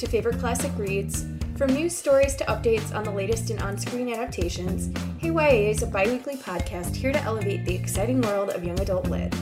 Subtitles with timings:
[0.00, 1.26] To favorite classic reads,
[1.58, 5.82] from news stories to updates on the latest in on screen adaptations, Hey YA is
[5.82, 9.34] a bi weekly podcast here to elevate the exciting world of young adult lit.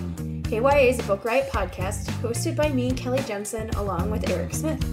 [0.48, 4.52] Hey YA is a Book Riot podcast hosted by me, Kelly Jensen, along with Eric
[4.52, 4.84] Smith.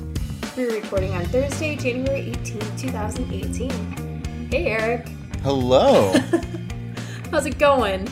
[0.55, 4.49] We're recording on Thursday, January 18, 2018.
[4.51, 5.07] Hey, Eric.
[5.41, 6.13] Hello.
[7.31, 8.07] How's it going?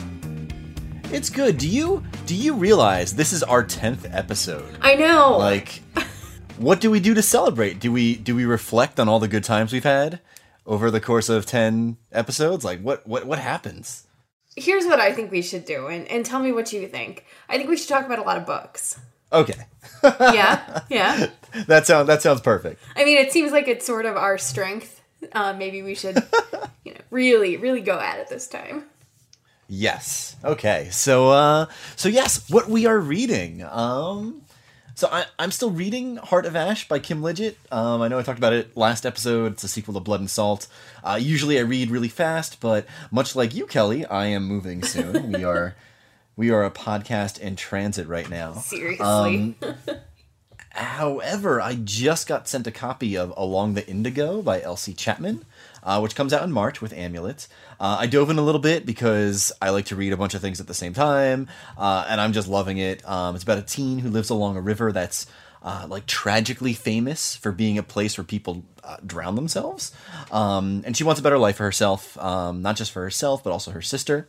[1.12, 1.58] it's good.
[1.58, 4.76] Do you do you realize this is our 10th episode?
[4.80, 5.38] I know.
[5.38, 5.82] Like
[6.58, 7.80] what do we do to celebrate?
[7.80, 10.20] Do we do we reflect on all the good times we've had
[10.66, 12.64] over the course of 10 episodes?
[12.64, 14.06] Like what what what happens?
[14.56, 17.24] Here's what I think we should do, and, and tell me what you think.
[17.48, 18.98] I think we should talk about a lot of books.
[19.32, 19.66] Okay.
[20.02, 20.82] Yeah?
[20.88, 21.26] Yeah?
[21.66, 22.82] That sounds that sounds perfect.
[22.96, 25.00] I mean, it seems like it's sort of our strength.
[25.32, 26.16] Uh, maybe we should,
[26.84, 28.86] you know, really, really go at it this time.
[29.68, 30.34] Yes.
[30.44, 30.88] Okay.
[30.90, 33.62] So uh so yes, what we are reading.
[33.62, 34.42] Um
[34.94, 37.58] so I, I'm still reading Heart of Ash by Kim Liggett.
[37.72, 39.52] Um, I know I talked about it last episode.
[39.52, 40.66] It's a sequel to Blood and Salt.
[41.02, 45.32] Uh, usually I read really fast, but much like you, Kelly, I am moving soon.
[45.32, 45.74] we are
[46.36, 48.52] we are a podcast in transit right now.
[48.60, 49.04] Seriously.
[49.04, 49.56] Um,
[50.74, 55.44] However, I just got sent a copy of Along the Indigo by Elsie Chapman,
[55.84, 57.46] uh, which comes out in March with Amulet.
[57.78, 60.40] Uh, I dove in a little bit because I like to read a bunch of
[60.40, 61.46] things at the same time,
[61.78, 63.08] uh, and I'm just loving it.
[63.08, 65.28] Um, it's about a teen who lives along a river that's
[65.62, 69.92] uh, like tragically famous for being a place where people uh, drown themselves,
[70.32, 73.52] um, and she wants a better life for herself, um, not just for herself but
[73.52, 74.28] also her sister.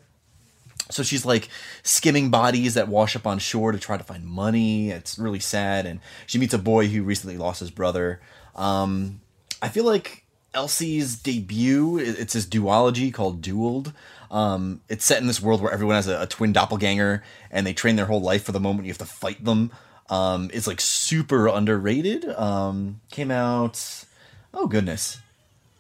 [0.90, 1.50] So she's like
[1.84, 4.92] skimming bodies that wash up on shore to try to find money.
[4.92, 8.22] It's really sad, and she meets a boy who recently lost his brother.
[8.56, 9.22] Um,
[9.62, 11.98] I feel like Elsie's debut.
[11.98, 13.94] It's this duology called Dualed.
[14.32, 17.74] Um, it's set in this world where everyone has a, a twin doppelganger, and they
[17.74, 19.72] train their whole life for the moment you have to fight them.
[20.10, 22.26] Um, it's like super underrated.
[22.30, 24.06] Um, came out,
[24.54, 25.20] oh goodness,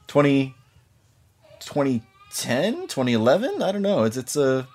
[0.07, 0.55] 20,
[1.59, 3.61] 2010, 2011.
[3.61, 4.03] I don't know.
[4.03, 4.67] It's it's a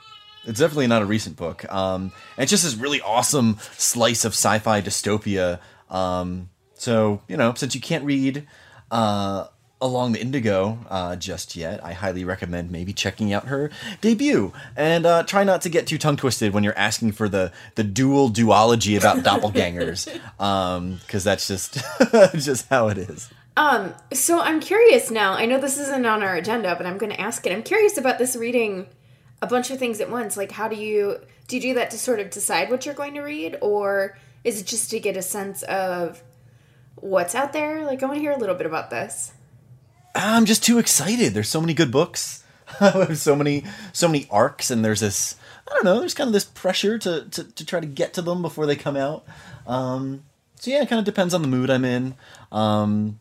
[0.44, 1.70] it's definitely not a recent book.
[1.72, 5.60] Um, and it's just this really awesome slice of sci-fi dystopia.
[5.88, 8.46] Um, so you know, since you can't read
[8.90, 9.46] uh,
[9.80, 13.70] along the Indigo uh, just yet, I highly recommend maybe checking out her
[14.00, 14.52] debut.
[14.76, 17.84] And uh, try not to get too tongue twisted when you're asking for the the
[17.84, 20.06] dual duology about doppelgangers,
[21.00, 21.78] because that's just
[22.34, 23.30] just how it is.
[23.56, 25.34] Um, so I'm curious now.
[25.34, 27.52] I know this isn't on our agenda, but I'm going to ask it.
[27.52, 28.86] I'm curious about this reading
[29.42, 30.36] a bunch of things at once.
[30.36, 33.14] Like, how do you do you do that to sort of decide what you're going
[33.14, 36.22] to read, or is it just to get a sense of
[36.96, 37.84] what's out there?
[37.84, 39.32] Like, I want to hear a little bit about this.
[40.14, 41.34] I'm just too excited.
[41.34, 42.44] There's so many good books.
[43.14, 45.36] so many so many arcs and there's this
[45.68, 48.22] I don't know, there's kind of this pressure to to, to try to get to
[48.22, 49.24] them before they come out.
[49.66, 50.24] Um
[50.56, 52.14] so yeah, it kind of depends on the mood I'm in.
[52.52, 53.18] Um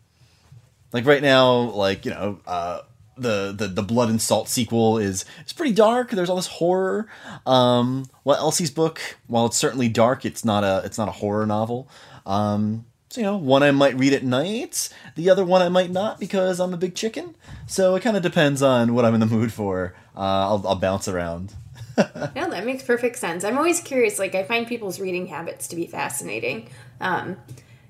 [0.91, 2.81] like right now, like, you know, uh
[3.21, 7.07] the, the the blood and salt sequel is it's pretty dark there's all this horror
[7.45, 11.45] um well elsie's book while it's certainly dark it's not a it's not a horror
[11.45, 11.89] novel
[12.25, 15.89] um so, you know, one I might read at night, the other one I might
[15.89, 17.35] not because I'm a big chicken.
[17.65, 19.95] So it kind of depends on what I'm in the mood for.
[20.15, 21.55] Uh, I'll, I'll bounce around.
[21.97, 23.43] no, that makes perfect sense.
[23.43, 24.19] I'm always curious.
[24.19, 26.69] Like, I find people's reading habits to be fascinating.
[27.01, 27.37] Um,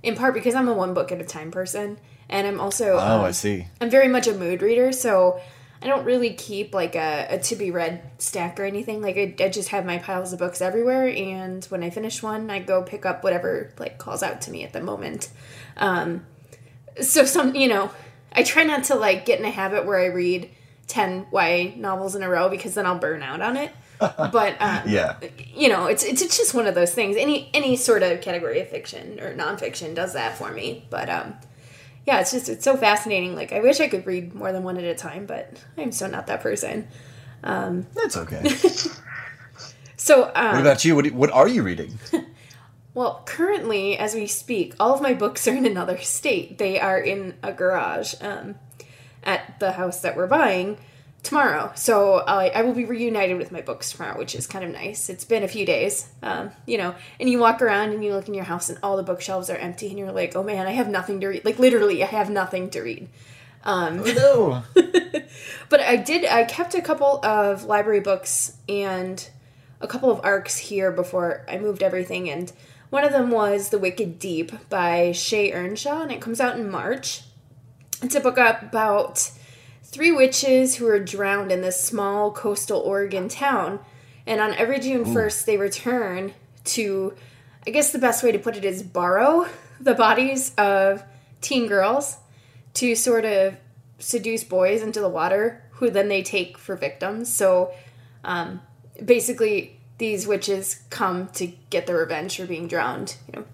[0.03, 1.99] in part because I'm a one book at a time person,
[2.29, 3.67] and I'm also Oh, um, I see.
[3.81, 5.39] I'm very much a mood reader, so
[5.81, 9.01] I don't really keep like a, a to be read stack or anything.
[9.01, 12.49] Like I, I just have my piles of books everywhere, and when I finish one,
[12.49, 15.29] I go pick up whatever like calls out to me at the moment.
[15.77, 16.25] Um,
[17.01, 17.91] so some you know,
[18.33, 20.49] I try not to like get in a habit where I read
[20.87, 23.71] ten YA novels in a row because then I'll burn out on it.
[23.99, 25.17] But um, Yeah.
[25.53, 27.17] you know, it's, it's it's just one of those things.
[27.17, 30.85] Any any sort of category of fiction or nonfiction does that for me.
[30.89, 31.35] But um,
[32.09, 33.35] yeah, it's just it's so fascinating.
[33.35, 36.07] Like I wish I could read more than one at a time, but I'm so
[36.07, 36.87] not that person.
[37.43, 38.49] Um, That's okay.
[40.01, 40.95] So um, what about you?
[40.95, 41.99] What, what are you reading?
[42.95, 46.57] Well, currently, as we speak, all of my books are in another state.
[46.57, 48.55] They are in a garage um,
[49.23, 50.79] at the house that we're buying
[51.23, 51.71] tomorrow.
[51.75, 55.09] So I, I will be reunited with my books tomorrow, which is kind of nice.
[55.09, 58.27] It's been a few days, um, you know, and you walk around and you look
[58.27, 60.71] in your house and all the bookshelves are empty and you're like, oh man, I
[60.71, 61.45] have nothing to read.
[61.45, 63.09] Like literally, I have nothing to read.
[63.63, 64.81] Um, oh, no.
[65.69, 69.27] but I did, I kept a couple of library books and
[69.81, 72.29] a couple of arcs here before I moved everything.
[72.29, 72.51] And
[72.89, 76.71] one of them was The Wicked Deep by Shea Ernshaw, and it comes out in
[76.71, 77.21] March.
[78.01, 79.31] It's a book about
[79.91, 83.79] three witches who are drowned in this small coastal Oregon town.
[84.27, 86.33] And on every June 1st, they return
[86.65, 87.15] to,
[87.65, 89.47] I guess the best way to put it is borrow
[89.79, 91.03] the bodies of
[91.41, 92.17] teen girls
[92.75, 93.55] to sort of
[93.97, 97.33] seduce boys into the water, who then they take for victims.
[97.33, 97.73] So
[98.23, 98.61] um,
[99.03, 103.45] basically, these witches come to get their revenge for being drowned, you know,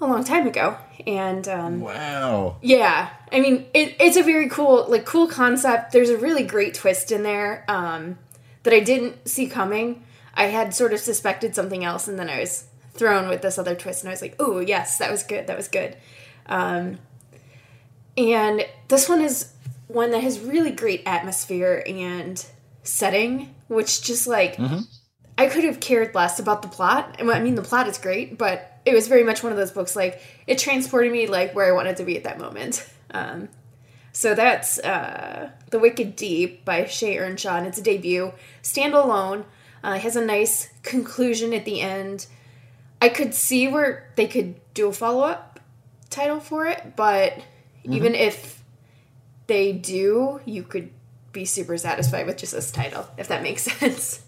[0.00, 0.76] a long time ago.
[1.06, 2.56] And um, wow.
[2.62, 5.92] Yeah, I mean, it, it's a very cool, like, cool concept.
[5.92, 8.18] There's a really great twist in there um,
[8.64, 10.04] that I didn't see coming.
[10.34, 13.74] I had sort of suspected something else, and then I was thrown with this other
[13.74, 15.46] twist, and I was like, "Oh, yes, that was good.
[15.46, 15.96] That was good."
[16.46, 16.98] Um,
[18.16, 19.52] and this one is
[19.88, 22.44] one that has really great atmosphere and
[22.82, 24.80] setting, which just like Mm-hmm.
[25.40, 27.16] I could have cared less about the plot.
[27.18, 29.96] I mean, the plot is great, but it was very much one of those books
[29.96, 32.86] like it transported me like where I wanted to be at that moment.
[33.12, 33.48] Um,
[34.12, 39.46] so that's uh, The Wicked Deep by Shea Ernshaw, and it's a debut, standalone.
[39.82, 42.26] Uh, it has a nice conclusion at the end.
[43.00, 45.58] I could see where they could do a follow up
[46.10, 47.42] title for it, but
[47.84, 48.62] even if
[49.46, 50.90] they do, you could
[51.32, 54.20] be super satisfied with just this title, if that makes sense.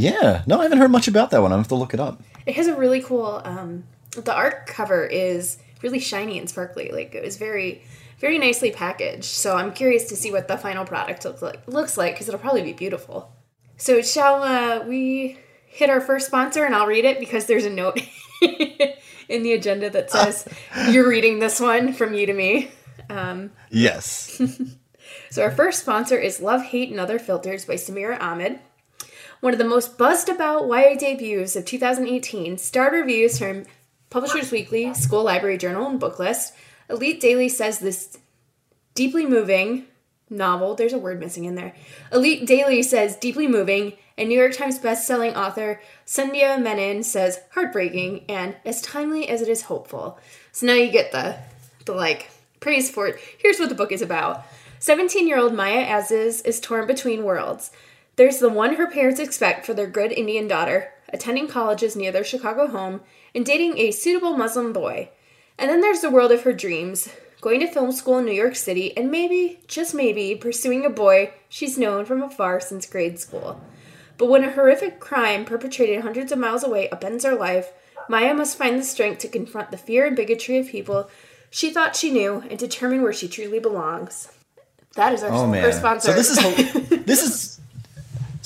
[0.00, 0.42] Yeah.
[0.46, 1.52] No, I haven't heard much about that one.
[1.52, 2.22] I have to look it up.
[2.46, 3.42] It has a really cool.
[3.44, 6.90] Um, the art cover is really shiny and sparkly.
[6.90, 7.82] Like it was very,
[8.18, 9.24] very nicely packaged.
[9.24, 11.66] So I'm curious to see what the final product looks like.
[11.66, 13.32] Looks like because it'll probably be beautiful.
[13.76, 17.70] So shall uh, we hit our first sponsor and I'll read it because there's a
[17.70, 18.00] note
[19.28, 20.46] in the agenda that says
[20.90, 22.70] you're reading this one from you to me.
[23.08, 24.40] Um, Yes.
[25.30, 28.60] so our first sponsor is Love, Hate, and Other Filters by Samira Ahmed.
[29.40, 33.64] One of the most buzzed about YA debuts of 2018, starred reviews from
[34.10, 36.52] Publishers Weekly, School Library Journal, and Booklist.
[36.90, 38.18] Elite Daily says this
[38.94, 39.86] deeply moving
[40.28, 41.74] novel, there's a word missing in there.
[42.12, 48.26] Elite Daily says deeply moving, and New York Times bestselling author Sandhya Menon says heartbreaking
[48.28, 50.18] and as timely as it is hopeful.
[50.52, 51.38] So now you get the
[51.86, 53.18] the like praise for it.
[53.38, 54.44] Here's what the book is about.
[54.80, 57.70] 17-year-old Maya Aziz is torn between worlds.
[58.20, 62.22] There's the one her parents expect for their good Indian daughter, attending colleges near their
[62.22, 63.00] Chicago home,
[63.34, 65.08] and dating a suitable Muslim boy.
[65.58, 67.08] And then there's the world of her dreams,
[67.40, 71.32] going to film school in New York City, and maybe, just maybe, pursuing a boy
[71.48, 73.58] she's known from afar since grade school.
[74.18, 77.72] But when a horrific crime perpetrated hundreds of miles away upends her life,
[78.06, 81.08] Maya must find the strength to confront the fear and bigotry of people
[81.48, 84.28] she thought she knew and determine where she truly belongs.
[84.94, 85.72] That is our Oh man.
[85.72, 86.10] sponsor.
[86.10, 87.49] So this is this is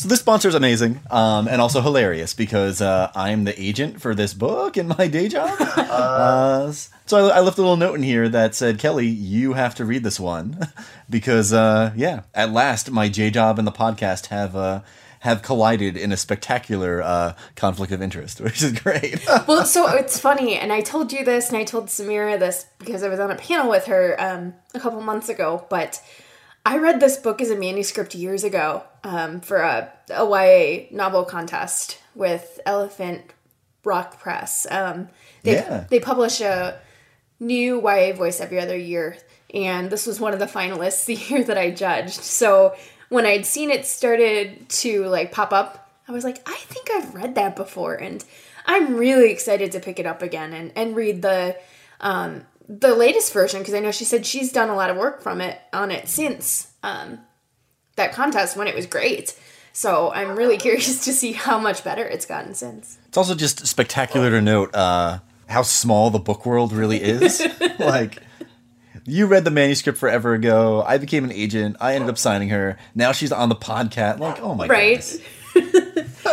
[0.04, 4.14] so this sponsor is amazing um, and also hilarious because uh, I'm the agent for
[4.14, 5.58] this book in my day job.
[5.94, 6.72] Uh,
[7.06, 9.84] so I, I left a little note in here that said, Kelly, you have to
[9.84, 10.58] read this one
[11.08, 14.54] because uh, yeah, at last my J job and the podcast have.
[14.56, 14.80] Uh,
[15.20, 19.24] have collided in a spectacular uh, conflict of interest, which is great.
[19.48, 23.02] well, so it's funny, and I told you this, and I told Samira this because
[23.02, 25.64] I was on a panel with her um, a couple months ago.
[25.70, 26.02] But
[26.66, 31.24] I read this book as a manuscript years ago um, for a, a YA novel
[31.24, 33.22] contest with Elephant
[33.84, 34.66] Rock Press.
[34.70, 35.08] Um,
[35.42, 35.84] they, Yeah.
[35.90, 36.80] they publish a
[37.38, 39.18] new YA voice every other year,
[39.52, 42.22] and this was one of the finalists the year that I judged.
[42.22, 42.74] So
[43.10, 47.14] when I'd seen it started to like pop up, I was like, I think I've
[47.14, 48.24] read that before, and
[48.66, 51.56] I'm really excited to pick it up again and and read the
[52.00, 55.22] um, the latest version because I know she said she's done a lot of work
[55.22, 57.20] from it on it since um,
[57.96, 59.38] that contest when it was great.
[59.72, 62.98] So I'm really curious to see how much better it's gotten since.
[63.08, 67.46] It's also just spectacular to note uh, how small the book world really is.
[67.78, 68.18] like,
[69.04, 70.82] you read the manuscript forever ago.
[70.86, 71.76] I became an agent.
[71.80, 72.78] I ended up signing her.
[72.94, 74.20] Now she's on the podcast.
[74.20, 74.72] Like, oh my god.
[74.72, 75.04] Right?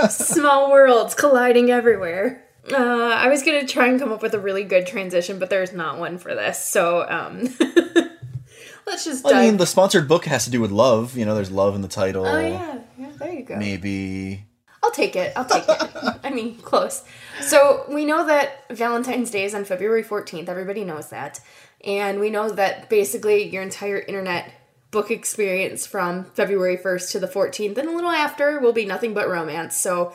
[0.10, 2.46] Small worlds colliding everywhere.
[2.70, 5.74] Uh, I was gonna try and come up with a really good transition, but there's
[5.74, 6.64] not one for this.
[6.64, 7.50] So um,
[8.86, 9.34] let's just dive.
[9.34, 11.18] I mean, the sponsored book has to do with love.
[11.18, 12.26] You know, there's love in the title.
[12.26, 13.12] oh yeah, yeah.
[13.18, 13.56] There you go.
[13.58, 14.46] Maybe.
[14.84, 15.34] I'll take it.
[15.36, 16.20] I'll take it.
[16.24, 17.04] I mean, close.
[17.42, 20.50] So we know that Valentine's Day is on February 14th.
[20.50, 21.40] Everybody knows that.
[21.84, 24.52] And we know that basically your entire internet
[24.90, 29.14] book experience from February 1st to the 14th and a little after will be nothing
[29.14, 29.78] but romance.
[29.78, 30.14] So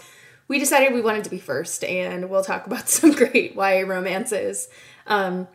[0.49, 4.69] we decided we wanted to be first, and we'll talk about some great YA romances.
[5.07, 5.49] Um,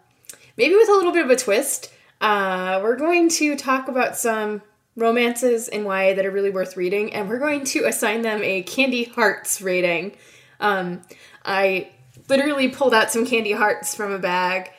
[0.57, 1.91] maybe with a little bit of a twist.
[2.19, 4.61] Uh, we're going to talk about some
[4.95, 8.61] romances in YA that are really worth reading, and we're going to assign them a
[8.63, 10.15] Candy Hearts rating.
[10.59, 11.01] Um,
[11.43, 11.89] I
[12.29, 14.71] literally pulled out some candy hearts from a bag,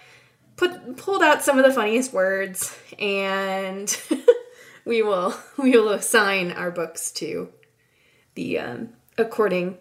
[0.56, 4.00] put pulled out some of the funniest words, and
[4.84, 7.50] we will we will assign our books to
[8.34, 9.78] the um, according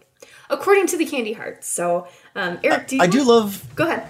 [0.52, 1.68] according to the candy hearts.
[1.68, 4.08] So, um, Eric, do you I do love go ahead.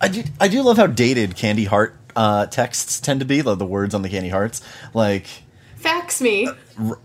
[0.00, 3.54] I do, I do love how dated candy heart uh, texts tend to be, the,
[3.54, 4.60] the words on the candy hearts.
[4.92, 5.26] Like,
[5.76, 6.48] Fax me.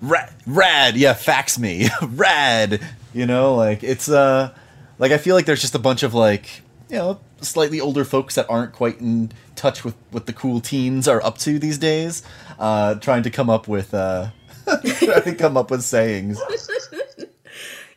[0.02, 1.90] rad, rad yeah, fax me.
[2.02, 2.82] rad.
[3.14, 4.54] You know, like, it's, uh,
[4.98, 8.36] like, I feel like there's just a bunch of, like, you know, slightly older folks
[8.36, 12.24] that aren't quite in touch with what the cool teens are up to these days,
[12.58, 14.30] uh, trying to come up with, uh,
[14.66, 16.40] trying to come up with sayings.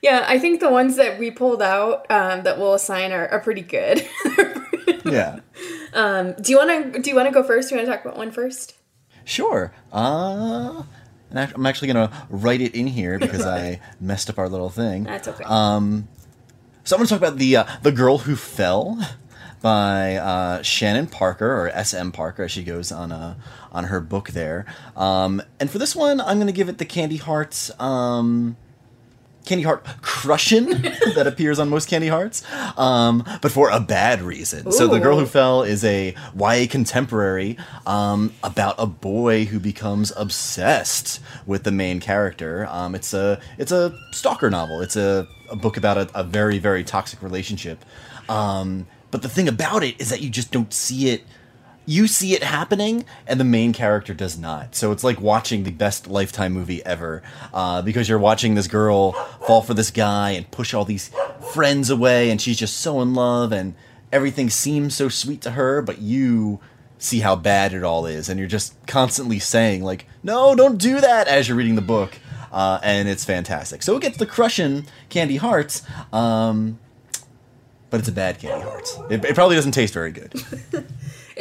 [0.02, 3.40] Yeah, I think the ones that we pulled out um, that we'll assign are, are
[3.40, 4.06] pretty good.
[5.04, 5.40] Yeah.
[5.94, 7.68] um, do you want to do you want to go first?
[7.68, 8.74] Do you want to talk about one first?
[9.24, 9.72] Sure.
[9.92, 10.82] Uh,
[11.30, 15.04] and I'm actually gonna write it in here because I messed up our little thing.
[15.04, 15.44] That's okay.
[15.44, 16.08] Um,
[16.84, 18.98] so I'm gonna talk about the uh, the girl who fell
[19.60, 22.12] by uh, Shannon Parker or S.M.
[22.12, 23.34] Parker as she goes on uh,
[23.70, 24.66] on her book there.
[24.96, 27.70] Um, and for this one, I'm gonna give it the Candy Hearts.
[27.80, 28.56] Um,
[29.44, 32.42] Candy Heart Crushin' that appears on most Candy Hearts,
[32.78, 34.70] um, but for a bad reason.
[34.72, 37.56] So the girl who fell is a YA contemporary
[37.86, 42.66] um, about a boy who becomes obsessed with the main character.
[42.70, 44.80] Um, it's a it's a stalker novel.
[44.80, 47.84] It's a, a book about a, a very very toxic relationship.
[48.28, 51.24] Um, but the thing about it is that you just don't see it
[51.92, 54.74] you see it happening and the main character does not.
[54.74, 57.22] So it's like watching the best lifetime movie ever
[57.52, 59.12] uh, because you're watching this girl
[59.46, 61.10] fall for this guy and push all these
[61.52, 63.74] friends away and she's just so in love and
[64.10, 66.60] everything seems so sweet to her but you
[66.98, 71.00] see how bad it all is and you're just constantly saying like no don't do
[71.00, 72.18] that as you're reading the book
[72.52, 73.82] uh, and it's fantastic.
[73.82, 75.82] So it gets the crushing candy hearts
[76.12, 76.78] um,
[77.90, 78.98] but it's a bad candy hearts.
[79.10, 80.32] It, it probably doesn't taste very good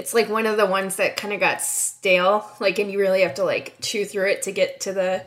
[0.01, 3.21] It's like one of the ones that kind of got stale, like, and you really
[3.21, 5.23] have to like chew through it to get to the.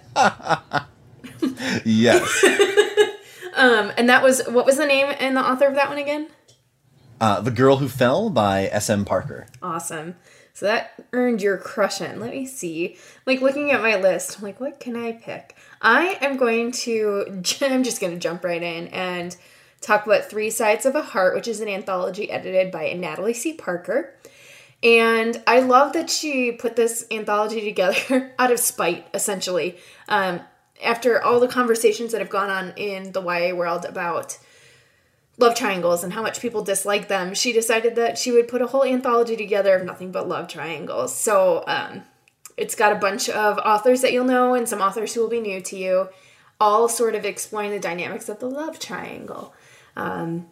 [1.85, 2.45] yes
[3.55, 6.27] Um, and that was what was the name and the author of that one again?
[7.21, 9.05] Uh, the Girl Who Fell by S.M.
[9.05, 9.47] Parker.
[9.63, 10.17] Awesome.
[10.53, 12.19] So that earned your crushing.
[12.19, 12.97] Let me see.
[13.27, 15.57] Like looking at my list, I'm like, what can I pick?
[15.81, 17.25] I am going to.
[17.61, 19.37] I'm just going to jump right in and
[19.81, 23.53] talk about Three Sides of a Heart, which is an anthology edited by Natalie C.
[23.53, 24.15] Parker.
[24.85, 29.79] And I love that she put this anthology together out of spite, essentially.
[30.09, 30.41] Um,
[30.85, 34.39] after all the conversations that have gone on in the YA world about
[35.39, 38.67] love triangles and how much people dislike them, she decided that she would put a
[38.67, 41.17] whole anthology together of nothing but love triangles.
[41.17, 42.03] So um,
[42.59, 45.41] it's got a bunch of authors that you'll know and some authors who will be
[45.41, 46.09] new to you,
[46.61, 49.55] all sort of exploring the dynamics of the love triangle.
[49.97, 50.47] Um,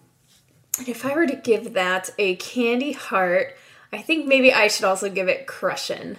[0.79, 3.57] and if I were to give that a candy heart,
[3.93, 6.17] I think maybe I should also give it crushin'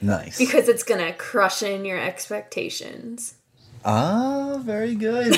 [0.00, 0.38] Nice.
[0.38, 3.34] because it's gonna crush in your expectations.
[3.88, 5.32] Ah, very good.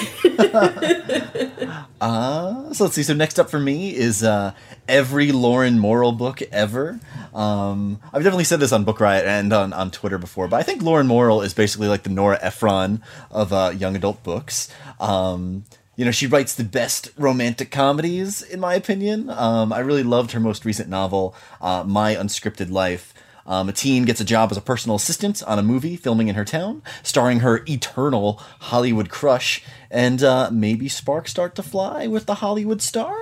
[2.00, 3.02] uh, so let's see.
[3.02, 4.52] So next up for me is uh,
[4.88, 6.98] every Lauren Morrill book ever.
[7.34, 10.62] Um, I've definitely said this on Book Riot and on, on Twitter before, but I
[10.62, 14.70] think Lauren Morrill is basically like the Nora Ephron of uh, young adult books.
[14.98, 15.64] Um,
[15.98, 19.28] you know, she writes the best romantic comedies, in my opinion.
[19.30, 23.12] Um, I really loved her most recent novel, uh, My Unscripted Life.
[23.44, 26.36] Um, a teen gets a job as a personal assistant on a movie filming in
[26.36, 32.26] her town, starring her eternal Hollywood crush, and uh, maybe sparks start to fly with
[32.26, 33.16] the Hollywood star.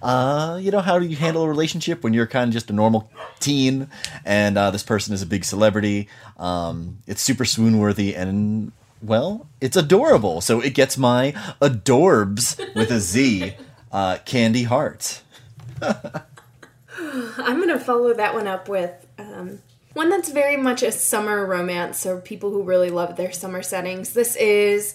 [0.00, 2.72] Uh, you know, how do you handle a relationship when you're kind of just a
[2.72, 3.10] normal
[3.40, 3.88] teen
[4.24, 6.08] and uh, this person is a big celebrity?
[6.38, 8.72] Um, it's super swoon worthy and,
[9.02, 10.40] well, it's adorable.
[10.40, 13.54] So it gets my adorbs with a Z,
[13.90, 15.22] uh, Candy Heart.
[15.82, 19.58] I'm gonna follow that one up with um,
[19.94, 24.12] one that's very much a summer romance, so people who really love their summer settings.
[24.12, 24.94] This is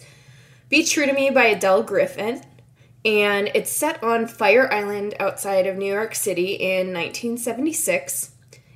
[0.70, 2.42] Be True to Me by Adele Griffin,
[3.04, 8.32] and it's set on Fire Island outside of New York City in 1976.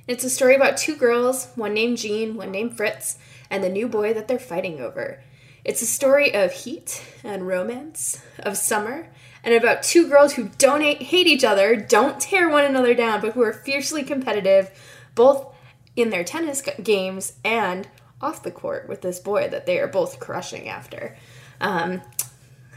[0.06, 3.18] It's a story about two girls, one named Jean, one named Fritz,
[3.52, 5.22] and the new boy that they're fighting over.
[5.62, 9.10] It's a story of heat and romance, of summer,
[9.44, 13.34] and about two girls who don't hate, each other, don't tear one another down, but
[13.34, 14.70] who are fiercely competitive,
[15.14, 15.54] both
[15.94, 17.86] in their tennis games and
[18.22, 21.14] off the court with this boy that they are both crushing after.
[21.60, 22.00] Um,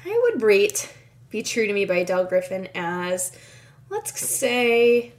[0.05, 0.94] I would rate
[1.29, 3.32] Be True to Me by Adele Griffin as,
[3.89, 5.13] let's say,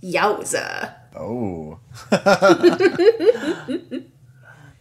[0.00, 0.99] Yowza.
[1.14, 1.78] Oh.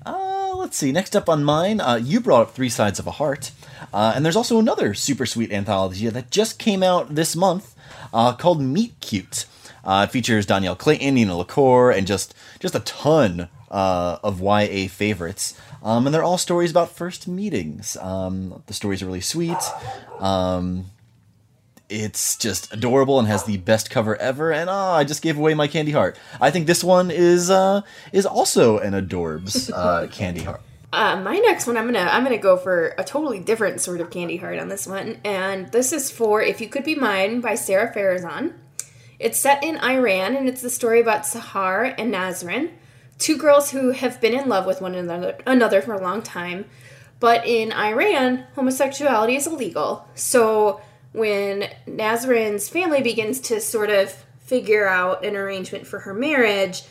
[0.06, 0.92] uh, let's see.
[0.92, 3.52] Next up on mine, uh, you brought up Three Sides of a Heart.
[3.94, 7.76] Uh, and there's also another super sweet anthology that just came out this month
[8.14, 9.46] uh, called Meet Cute.
[9.84, 14.88] Uh, it features Dhonielle Clayton, Nina LaCour, and just just a ton uh, of YA
[14.88, 15.58] favorites.
[15.82, 17.96] Um, and they're all stories about first meetings.
[17.98, 19.58] Um, the stories are really sweet.
[20.20, 20.86] Um,
[21.90, 24.54] it's just adorable and has the best cover ever.
[24.54, 26.18] And ah, I just gave away my candy heart.
[26.40, 27.82] I think this one is uh,
[28.14, 30.62] is also an adorbs uh, candy heart.
[30.92, 34.10] Uh, my next one, I'm gonna I'm gonna go for a totally different sort of
[34.10, 37.56] candy heart on this one, and this is for "If You Could Be Mine" by
[37.56, 38.54] Sara Farizan.
[39.20, 42.72] It's set in Iran, and it's the story about Sahar and Nasrin,
[43.18, 46.66] two girls who have been in love with one another, another for a long time.
[47.20, 50.08] But in Iran, homosexuality is illegal.
[50.16, 50.80] So
[51.12, 56.84] when Nasrin's family begins to sort of figure out an arrangement for her marriage,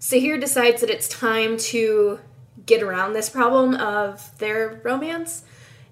[0.00, 2.20] Sahar decides that it's time to
[2.66, 5.44] get around this problem of their romance.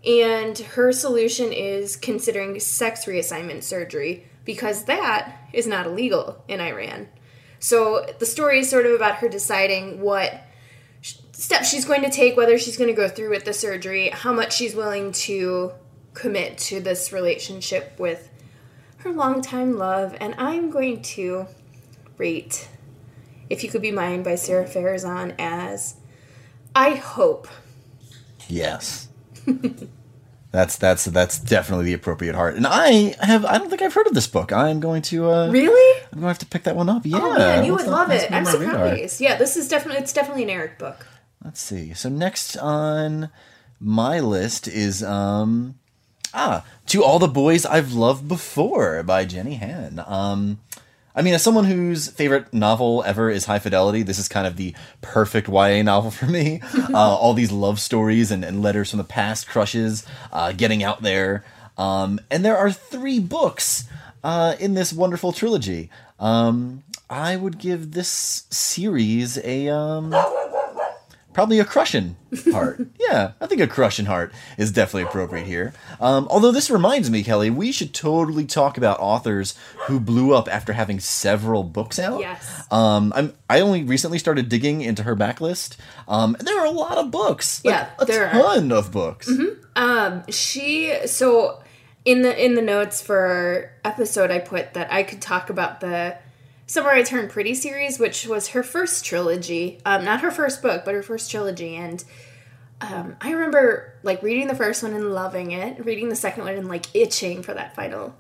[0.06, 7.08] And her solution is considering sex reassignment surgery because that is not illegal in Iran.
[7.60, 10.42] So the story is sort of about her deciding what
[11.32, 14.32] steps she's going to take, whether she's going to go through with the surgery, how
[14.32, 15.72] much she's willing to
[16.14, 18.28] commit to this relationship with
[18.98, 21.46] her longtime love, and I'm going to
[22.18, 22.68] rate
[23.50, 25.96] If You Could Be Mine by Sara Farizan as
[26.74, 27.48] I hope.
[28.48, 29.08] Yes.
[30.52, 32.56] That's that's that's definitely the appropriate heart.
[32.56, 34.52] And I have I don't think I've heard of this book.
[34.52, 36.02] I'm going to uh Really?
[36.12, 37.06] I'm going to have to pick that one up.
[37.06, 37.20] Yeah.
[37.22, 38.30] Oh man, you would love it.
[38.30, 38.94] I'm on radar.
[39.18, 41.06] Yeah, this is definitely it's definitely an Eric book.
[41.42, 41.94] Let's see.
[41.94, 43.30] So next on
[43.80, 45.76] my list is um
[46.34, 50.02] ah, To All the Boys I've Loved Before by Jenny Han.
[50.06, 50.58] Um
[51.14, 54.56] I mean, as someone whose favorite novel ever is High Fidelity, this is kind of
[54.56, 56.62] the perfect YA novel for me.
[56.74, 61.02] uh, all these love stories and, and letters from the past, crushes, uh, getting out
[61.02, 61.44] there.
[61.76, 63.84] Um, and there are three books
[64.24, 65.90] uh, in this wonderful trilogy.
[66.18, 70.10] Um, I would give this series a um,
[71.32, 72.16] probably a crushing
[72.52, 72.80] heart.
[73.00, 75.72] yeah, I think a crushing heart is definitely appropriate here.
[76.00, 79.54] Um, although this reminds me, Kelly, we should totally talk about authors
[79.86, 82.20] who blew up after having several books out.
[82.20, 82.66] Yes.
[82.72, 85.76] Um, I'm I only recently started digging into her backlist.
[86.08, 87.64] Um, and there are a lot of books.
[87.64, 88.30] Like, Yeah, a there are.
[88.30, 88.40] Mm-hmm.
[88.40, 89.28] ton of books.
[90.30, 91.62] She so
[92.04, 95.80] in the in the notes for our episode I put that I could talk about
[95.80, 96.16] the
[96.72, 99.78] Summer I Turned Pretty series, which was her first trilogy.
[99.84, 101.76] Um, not her first book, but her first trilogy.
[101.76, 102.02] And
[102.80, 106.54] um, I remember like reading the first one and loving it, reading the second one
[106.54, 108.16] and like itching for that final.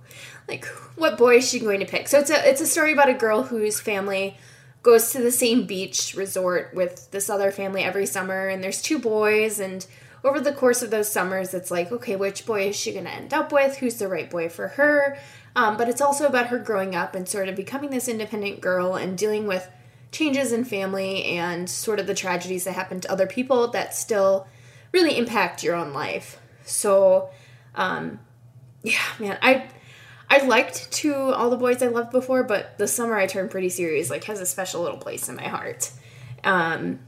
[0.46, 2.08] Like, what boy is she going to pick?
[2.08, 4.36] So it's a it's a story about a girl whose family
[4.82, 8.98] goes to the same beach resort with this other family every summer, and there's two
[8.98, 9.86] boys and
[10.24, 13.10] over the course of those summers, it's like, okay, which boy is she going to
[13.10, 13.78] end up with?
[13.78, 15.18] Who's the right boy for her?
[15.54, 18.94] Um, but it's also about her growing up and sort of becoming this independent girl
[18.94, 19.68] and dealing with
[20.10, 24.46] changes in family and sort of the tragedies that happen to other people that still
[24.92, 26.40] really impact your own life.
[26.64, 27.30] So,
[27.74, 28.20] um,
[28.82, 29.68] yeah, man, I
[30.28, 33.68] I liked to all the boys I loved before, but the summer I turned pretty
[33.68, 35.90] serious like has a special little place in my heart.
[36.44, 37.00] Um,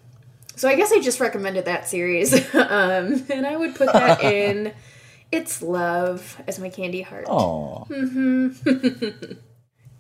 [0.57, 4.73] so I guess I just recommended that series, um, and I would put that in.
[5.33, 7.27] It's love as my candy heart.
[7.29, 7.85] Aw.
[7.89, 7.95] Do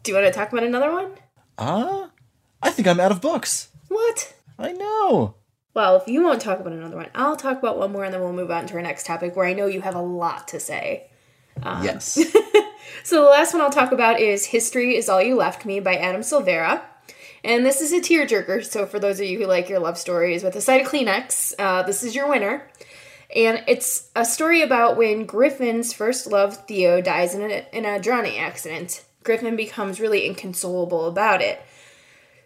[0.06, 1.12] you want to talk about another one?
[1.58, 2.08] Uh,
[2.62, 3.68] I think I'm out of books.
[3.88, 4.34] What?
[4.58, 5.34] I know.
[5.72, 8.20] Well, if you won't talk about another one, I'll talk about one more and then
[8.20, 10.60] we'll move on to our next topic where I know you have a lot to
[10.60, 11.10] say.
[11.62, 12.18] yes.
[13.02, 15.96] So the last one I'll talk about is History is All You Left Me by
[15.96, 16.82] Adam Silvera.
[17.42, 20.42] And this is a tearjerker, so for those of you who like your love stories
[20.42, 22.66] with a side of Kleenex, uh, this is your winner.
[23.34, 28.00] And it's a story about when Griffin's first love, Theo, dies in a, in a
[28.00, 29.04] drowning accident.
[29.22, 31.60] Griffin becomes really inconsolable about it.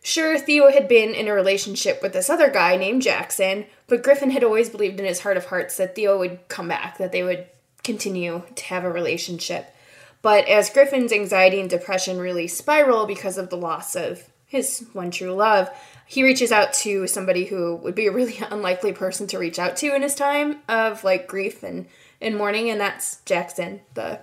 [0.03, 4.31] Sure, Theo had been in a relationship with this other guy named Jackson, but Griffin
[4.31, 7.23] had always believed in his heart of hearts that Theo would come back, that they
[7.23, 7.47] would
[7.83, 9.75] continue to have a relationship.
[10.23, 15.11] But as Griffin's anxiety and depression really spiral because of the loss of his one
[15.11, 15.69] true love,
[16.11, 19.77] he reaches out to somebody who would be a really unlikely person to reach out
[19.77, 21.87] to in his time of like grief and,
[22.21, 24.21] and mourning, and that's Jackson, the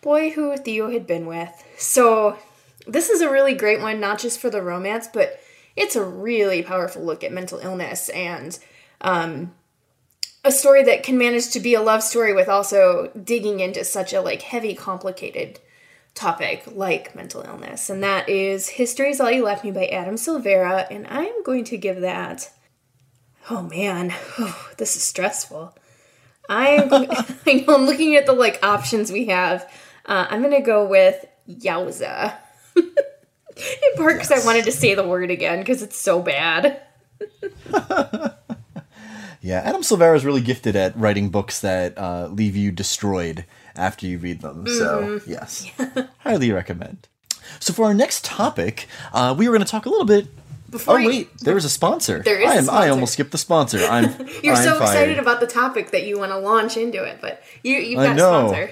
[0.00, 1.64] boy who Theo had been with.
[1.78, 2.36] So
[2.86, 5.40] this is a really great one, not just for the romance, but
[5.76, 8.58] it's a really powerful look at mental illness and
[9.00, 9.54] um,
[10.44, 14.12] a story that can manage to be a love story with also digging into such
[14.12, 15.60] a like heavy, complicated
[16.14, 17.90] topic like mental illness.
[17.90, 20.86] And that is History is All You Left Me by Adam Silvera.
[20.90, 22.50] And I'm going to give that.
[23.50, 25.74] Oh man, oh, this is stressful.
[26.48, 26.92] I'm
[27.46, 29.62] I know I'm looking at the like options we have.
[30.06, 32.34] Uh, I'm gonna go with Yowza.
[32.76, 34.42] In part because yes.
[34.42, 36.80] I wanted to say the word again because it's so bad.
[39.40, 43.44] yeah, Adam Silvera is really gifted at writing books that uh, leave you destroyed
[43.76, 44.64] after you read them.
[44.64, 44.78] Mm-hmm.
[44.78, 46.06] So, yes, yeah.
[46.18, 47.08] highly recommend.
[47.60, 50.26] So, for our next topic, uh, we were going to talk a little bit.
[50.70, 52.20] Before oh wait, there is a sponsor.
[52.20, 52.48] There is.
[52.48, 53.78] I, am, I almost skipped the sponsor.
[53.90, 54.04] I'm.
[54.42, 54.82] You're I'm so fired.
[54.82, 58.18] excited about the topic that you want to launch into it, but you you've got
[58.18, 58.70] sponsor.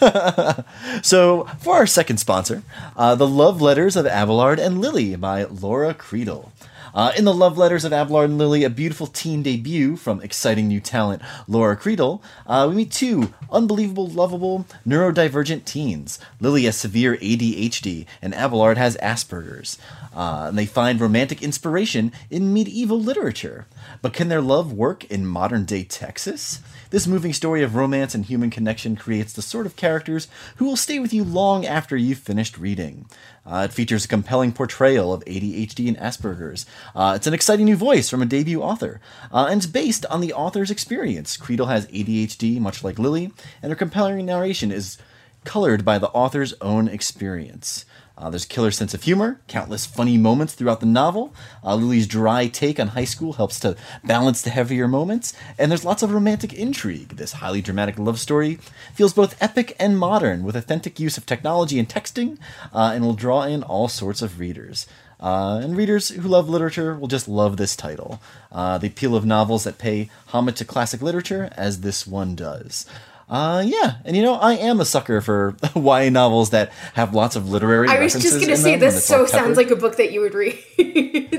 [1.02, 2.62] so, for our second sponsor,
[2.96, 6.50] uh, The Love Letters of Abelard and Lily by Laura Creedle.
[6.94, 10.68] Uh, in the Love Letters of Abelard and Lily, a beautiful teen debut from exciting
[10.68, 16.20] new talent Laura Creedle, uh, we meet two unbelievable, lovable, neurodivergent teens.
[16.40, 19.76] Lily has severe ADHD, and Abelard has Asperger's.
[20.14, 23.66] Uh, and they find romantic inspiration in medieval literature.
[24.00, 26.60] But can their love work in modern day Texas?
[26.94, 30.28] This moving story of romance and human connection creates the sort of characters
[30.58, 33.06] who will stay with you long after you've finished reading.
[33.44, 36.66] Uh, it features a compelling portrayal of ADHD and Asperger's.
[36.94, 39.00] Uh, it's an exciting new voice from a debut author,
[39.32, 41.36] uh, and it's based on the author's experience.
[41.36, 44.96] Creedle has ADHD, much like Lily, and her compelling narration is
[45.42, 47.84] colored by the author's own experience.
[48.16, 51.34] Uh, there's a killer sense of humor, countless funny moments throughout the novel.
[51.64, 55.84] Uh, Lily's dry take on high school helps to balance the heavier moments, and there's
[55.84, 57.16] lots of romantic intrigue.
[57.16, 58.60] This highly dramatic love story
[58.94, 62.38] feels both epic and modern, with authentic use of technology and texting,
[62.72, 64.86] uh, and will draw in all sorts of readers.
[65.18, 68.20] Uh, and readers who love literature will just love this title.
[68.52, 72.86] Uh, the appeal of novels that pay homage to classic literature, as this one does.
[73.28, 77.36] Uh, yeah, and you know, I am a sucker for YA novels that have lots
[77.36, 77.88] of literary.
[77.88, 80.58] I was just gonna say this so sounds like a book that you would read.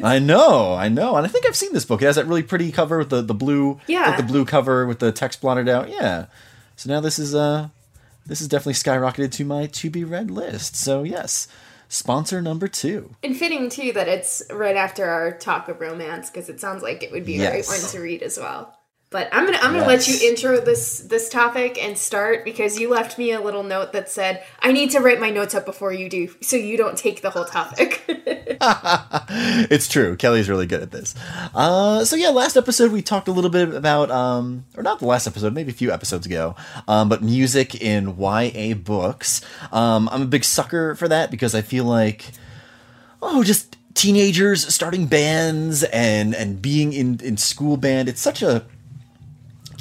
[0.03, 2.01] I know, I know, and I think I've seen this book.
[2.01, 4.85] It has that really pretty cover with the the blue, yeah, like the blue cover
[4.87, 5.89] with the text blotted out.
[5.89, 6.25] Yeah,
[6.75, 7.69] so now this is uh,
[8.25, 10.75] this is definitely skyrocketed to my to be read list.
[10.75, 11.47] So yes,
[11.87, 13.15] sponsor number two.
[13.23, 17.03] And fitting too that it's right after our talk of romance because it sounds like
[17.03, 18.74] it would be a great one to read as well.
[19.15, 20.09] But I'm gonna I'm gonna yes.
[20.09, 23.93] let you intro this this topic and start because you left me a little note
[23.93, 26.97] that said I need to write my notes up before you do so you don't
[26.97, 28.03] take the whole topic.
[28.09, 30.17] it's true.
[30.17, 31.15] Kelly's really good at this.
[31.53, 35.05] Uh, so yeah, last episode we talked a little bit about um, or not the
[35.05, 36.53] last episode, maybe a few episodes ago,
[36.89, 39.39] um, but music in YA books.
[39.71, 42.33] Um, I'm a big sucker for that because I feel like
[43.21, 48.65] oh just teenagers starting bands and and being in in school band it's such a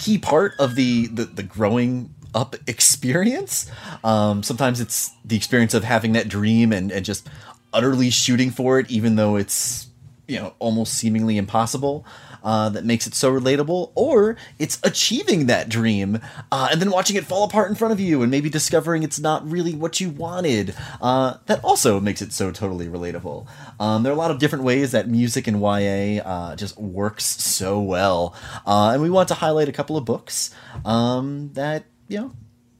[0.04, 3.70] key part of the the, the growing up experience.
[4.02, 7.28] Um, sometimes it's the experience of having that dream and, and just
[7.72, 9.86] utterly shooting for it, even though it's
[10.28, 12.04] you know almost seemingly impossible
[12.44, 16.20] uh, that makes it so relatable, or it's achieving that dream
[16.52, 19.18] uh, and then watching it fall apart in front of you and maybe discovering it's
[19.18, 20.74] not really what you wanted.
[21.00, 23.46] Uh, that also makes it so totally relatable.
[23.80, 27.24] Um, there are a lot of different ways that music in YA uh, just works
[27.24, 28.34] so well,
[28.66, 30.54] uh, and we want to highlight a couple of books
[30.84, 32.32] um, that you know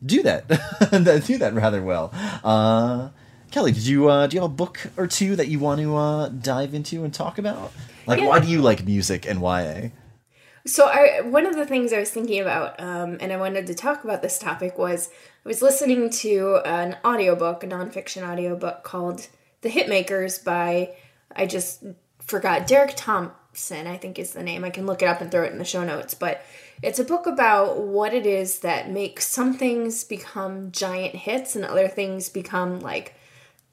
[0.05, 2.13] do that that do that rather well.
[3.55, 5.95] Kelly, did you uh, do you have a book or two that you want to
[5.95, 7.73] uh, dive into and talk about?
[8.05, 8.27] Like, yeah.
[8.27, 9.91] why do you like music and YA?
[10.67, 13.75] So, I one of the things I was thinking about, um, and I wanted to
[13.75, 15.09] talk about this topic was
[15.45, 19.29] I was listening to an audiobook, a nonfiction audiobook called
[19.61, 20.97] "The Hitmakers" by
[21.37, 21.85] I just
[22.19, 23.87] forgot Derek Thompson.
[23.87, 24.65] I think is the name.
[24.65, 26.45] I can look it up and throw it in the show notes, but
[26.83, 31.65] it's a book about what it is that makes some things become giant hits and
[31.65, 33.15] other things become like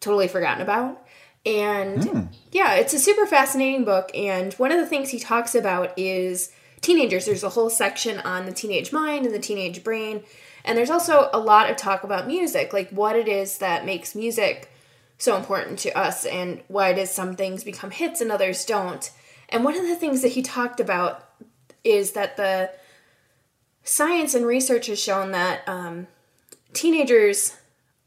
[0.01, 1.01] totally forgotten about.
[1.45, 2.27] And mm.
[2.51, 4.11] yeah, it's a super fascinating book.
[4.13, 7.25] And one of the things he talks about is teenagers.
[7.25, 10.23] There's a whole section on the teenage mind and the teenage brain.
[10.63, 14.13] And there's also a lot of talk about music, like what it is that makes
[14.13, 14.71] music
[15.17, 19.11] so important to us and why does some things become hits and others don't.
[19.49, 21.27] And one of the things that he talked about
[21.83, 22.71] is that the
[23.83, 26.07] science and research has shown that um,
[26.73, 27.55] teenagers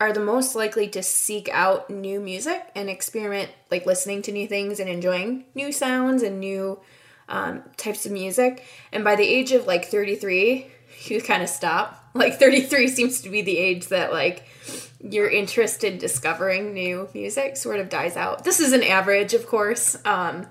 [0.01, 4.47] are the most likely to seek out new music and experiment, like listening to new
[4.47, 6.79] things and enjoying new sounds and new
[7.29, 8.65] um, types of music.
[8.93, 10.67] And by the age of like 33,
[11.05, 12.01] you kind of stop.
[12.17, 14.45] Like 33 seems to be the age that like
[15.01, 18.45] your interest in discovering new music sort of dies out.
[18.45, 19.97] This is an average, of course.
[20.05, 20.47] Um,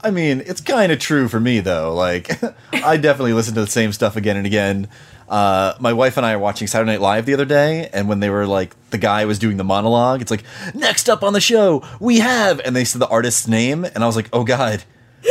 [0.00, 1.94] I mean, it's kind of true for me though.
[1.94, 2.30] Like,
[2.72, 4.88] I definitely listen to the same stuff again and again.
[5.32, 8.20] Uh, my wife and I are watching Saturday Night Live the other day, and when
[8.20, 11.40] they were like, the guy was doing the monologue, it's like, next up on the
[11.40, 14.84] show, we have, and they said the artist's name, and I was like, oh god,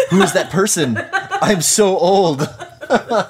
[0.10, 0.98] who is that person?
[1.42, 2.50] I'm so old.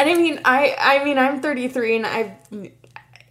[0.00, 2.38] And I mean, I I mean, I'm 33, and I,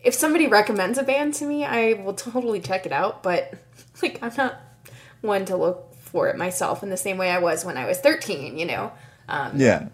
[0.03, 3.23] if somebody recommends a band to me, I will totally check it out.
[3.23, 3.55] But
[4.03, 4.59] like, I'm not
[5.21, 7.97] one to look for it myself in the same way I was when I was
[7.99, 8.57] 13.
[8.57, 8.91] You know,
[9.27, 9.87] um, yeah.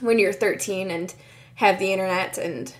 [0.00, 1.14] when you're 13 and
[1.56, 2.72] have the internet and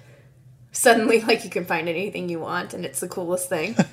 [0.72, 3.76] suddenly like you can find anything you want and it's the coolest thing.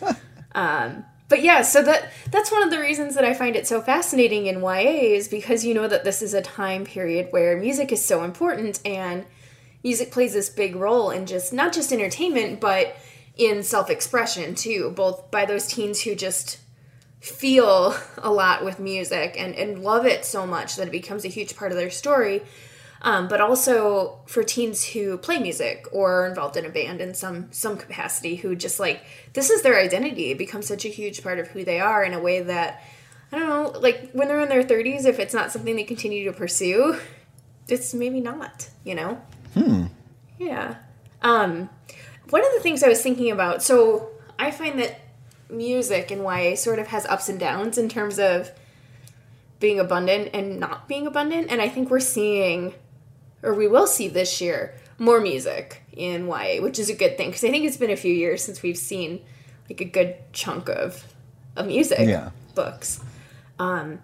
[0.56, 3.82] Um, but yeah so that that's one of the reasons that i find it so
[3.82, 7.91] fascinating in ya is because you know that this is a time period where music
[7.91, 9.26] is so important and
[9.84, 12.96] music plays this big role in just not just entertainment but
[13.36, 16.60] in self-expression too both by those teens who just
[17.19, 21.30] feel a lot with music and, and love it so much that it becomes a
[21.30, 22.43] huge part of their story
[23.03, 27.13] um, but also for teens who play music or are involved in a band in
[27.13, 29.01] some some capacity who just like
[29.33, 30.31] this is their identity.
[30.31, 32.81] It becomes such a huge part of who they are in a way that
[33.33, 36.23] i don't know like when they're in their 30s if it's not something they continue
[36.25, 36.97] to pursue
[37.67, 39.21] it's maybe not you know?
[39.53, 39.85] Hmm.
[40.37, 40.75] yeah.
[41.21, 41.69] Um
[42.29, 44.99] one of the things i was thinking about so i find that
[45.49, 48.51] music in ya sort of has ups and downs in terms of
[49.59, 51.49] being abundant and not being abundant.
[51.49, 52.73] And i think we're seeing
[53.43, 57.29] or we will see this year more music in YA, which is a good thing
[57.29, 59.21] because I think it's been a few years since we've seen
[59.69, 61.03] like a good chunk of
[61.56, 62.32] of music Yeah.
[62.56, 62.99] books.
[63.60, 63.99] Um,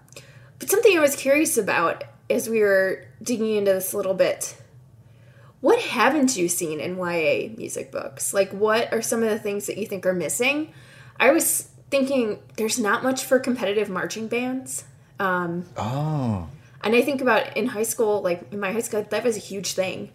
[0.58, 4.56] but something I was curious about as we were digging into this a little bit.
[5.60, 8.32] What haven't you seen in YA music books?
[8.32, 10.72] Like, what are some of the things that you think are missing?
[11.18, 14.84] I was thinking there's not much for competitive marching bands.
[15.18, 16.48] Um, Oh.
[16.82, 19.40] And I think about in high school, like in my high school, that was a
[19.40, 20.10] huge thing.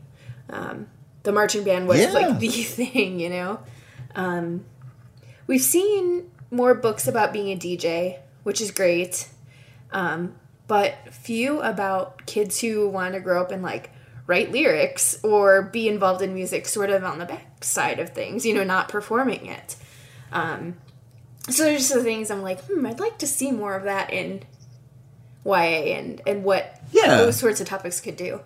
[0.49, 0.87] Um,
[1.23, 2.11] the marching band was Yeah.
[2.11, 3.59] like the thing, you know.
[4.15, 4.65] Um,
[5.47, 9.27] we've seen more books about being a DJ, which is great,
[9.91, 10.35] um,
[10.67, 13.91] but few about kids who want to grow up and like
[14.27, 18.45] write lyrics or be involved in music, sort of on the back side of things,
[18.45, 19.75] you know, not performing it.
[20.31, 20.77] Um,
[21.49, 24.11] so there's just the things I'm like, hmm, I'd like to see more of that
[24.11, 24.41] in
[25.45, 27.17] YA and and what Yeah.
[27.17, 28.41] those sorts of topics could do.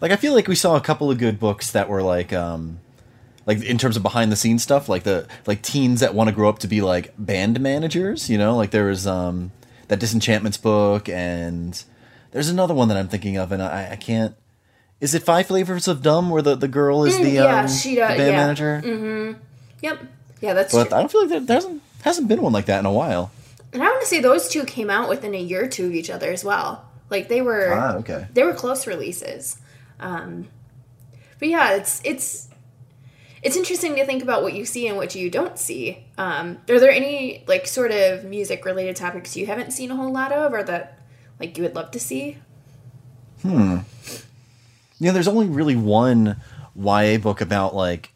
[0.00, 2.80] Like I feel like we saw a couple of good books that were like um
[3.46, 6.34] like in terms of behind the scenes stuff, like the like teens that want to
[6.34, 8.56] grow up to be like band managers, you know?
[8.56, 9.52] Like there was um
[9.88, 11.82] that Disenchantments book and
[12.32, 14.34] there's another one that I'm thinking of and I, I can't
[15.00, 17.68] is it Five Flavors of Dumb where the, the girl is the, Mm, yeah, um,
[17.68, 18.36] she the does- band yeah.
[18.36, 19.36] manager?
[19.82, 19.98] Yep.
[20.40, 20.96] Yeah, that's But true.
[20.96, 23.30] I don't feel like there, there hasn't hasn't been one like that in a while.
[23.74, 25.92] And I want to say those two came out within a year or two of
[25.94, 26.88] each other as well.
[27.10, 28.26] Like they were Ah, okay.
[28.32, 29.58] they were close releases.
[30.00, 30.48] Um,
[31.38, 32.48] but yeah, it's it's
[33.42, 36.06] it's interesting to think about what you see and what you don't see.
[36.16, 40.12] Um, are there any like sort of music related topics you haven't seen a whole
[40.12, 41.00] lot of, or that
[41.38, 42.38] like you would love to see?
[43.42, 43.78] Hmm.
[44.98, 46.40] Yeah, there's only really one
[46.76, 48.10] YA book about like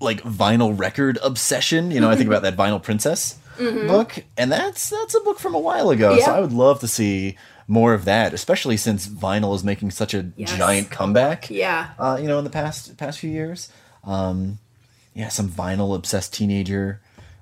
[0.00, 1.90] like vinyl record obsession.
[1.90, 3.38] You know, I think about that Vinyl Princess
[3.86, 6.16] book, and that's that's a book from a while ago.
[6.18, 6.30] So Mm-hmm.
[6.30, 7.36] I would love to see
[7.68, 10.56] more of that, especially since vinyl is making such a Yes.
[10.56, 11.50] giant comeback.
[11.50, 11.90] Yeah.
[11.98, 13.70] Uh, you know, in the past past few years.
[14.04, 14.58] Um,
[15.14, 17.00] yeah, some vinyl obsessed teenager.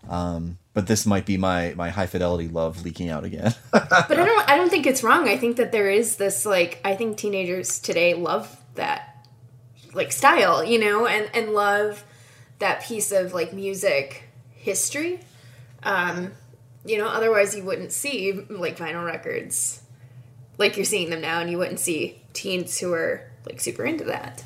[0.09, 3.55] Um, but this might be my my high fidelity love leaking out again.
[3.73, 5.29] but I don't I don't think it's wrong.
[5.29, 9.27] I think that there is this like I think teenagers today love that
[9.95, 12.05] like style, you know, and and love
[12.59, 15.21] that piece of like music history.
[15.83, 16.33] Um,
[16.85, 19.83] you know, otherwise you wouldn't see like vinyl records
[20.59, 24.05] like you're seeing them now and you wouldn't see teens who are like super into
[24.05, 24.45] that.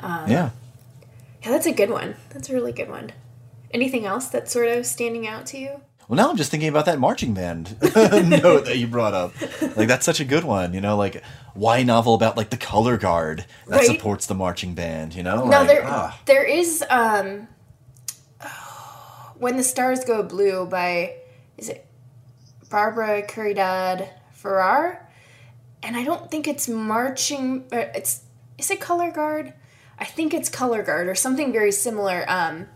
[0.00, 0.50] Um, yeah.
[1.42, 2.16] Yeah, that's a good one.
[2.30, 3.12] That's a really good one.
[3.70, 5.80] Anything else that's sort of standing out to you?
[6.08, 9.32] Well, now I'm just thinking about that marching band note that you brought up.
[9.76, 10.96] Like that's such a good one, you know.
[10.96, 11.22] Like
[11.54, 13.86] why novel about like the color guard that Right.
[13.86, 15.44] supports the marching band, you know?
[15.44, 16.18] No, like, there ah.
[16.26, 17.46] there is um
[19.40, 21.16] When the Stars Go Blue by
[21.56, 21.86] is it
[22.68, 25.08] Barbara Caridad Ferrer?
[25.82, 28.20] And I don't think it's marching uh, it's
[28.58, 29.54] is it color guard?
[29.98, 32.26] I think it's color guard or something very similar.
[32.28, 32.66] Um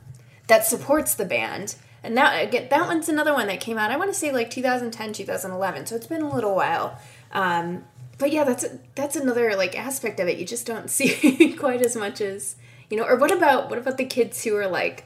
[0.46, 1.74] that supports the band.
[2.02, 3.90] And that again, that one's another one that came out.
[3.90, 5.84] I want to say like 2010, 2011.
[5.84, 6.98] So it's been a little while.
[7.32, 7.84] Um,
[8.16, 10.38] but yeah, that's that's another like aspect of it.
[10.38, 12.56] You just don't see quite as much as
[12.88, 13.04] you know.
[13.04, 15.04] Or what about what about the kids who are like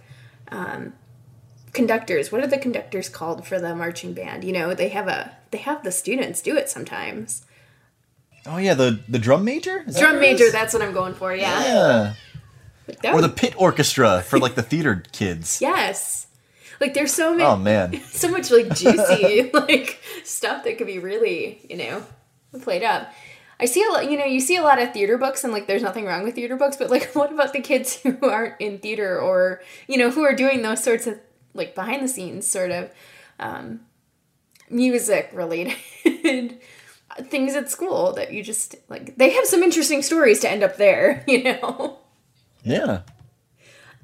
[0.52, 0.92] um,
[1.72, 2.32] conductors?
[2.32, 4.44] What are the conductors called for the marching band?
[4.44, 7.44] You know, they have a they have the students do it sometimes.
[8.46, 9.84] Oh yeah, the the drum major.
[9.98, 10.50] Drum major.
[10.50, 11.34] That's what I'm going for.
[11.34, 12.14] Yeah.
[13.02, 13.12] Yeah.
[13.12, 15.60] or the pit orchestra for like the theater kids.
[15.60, 16.26] Yes.
[16.80, 17.44] Like there's so many.
[17.44, 18.00] Oh man.
[18.08, 22.04] So much like juicy like stuff that could be really you know
[22.60, 23.12] played up.
[23.60, 25.66] I see a lot, you know, you see a lot of theater books and like
[25.66, 28.78] there's nothing wrong with theater books, but like what about the kids who aren't in
[28.78, 31.18] theater or, you know, who are doing those sorts of
[31.54, 32.90] like behind the scenes sort of
[33.38, 33.80] um,
[34.70, 35.76] music related
[37.22, 40.76] things at school that you just like they have some interesting stories to end up
[40.76, 41.98] there, you know.
[42.62, 43.02] Yeah.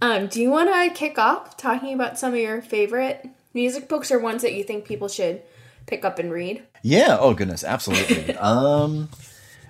[0.00, 4.10] Um, do you want to kick off talking about some of your favorite music books
[4.10, 5.42] or ones that you think people should
[5.86, 6.62] pick up and read?
[6.82, 7.16] Yeah.
[7.18, 8.36] Oh goodness, absolutely.
[8.36, 9.08] um,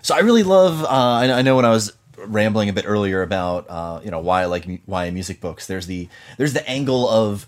[0.02, 0.82] so I really love.
[0.84, 4.20] Uh, I, I, know when I was rambling a bit earlier about uh, you know
[4.20, 5.66] why I like why music books.
[5.66, 6.08] There's the
[6.38, 7.46] there's the angle of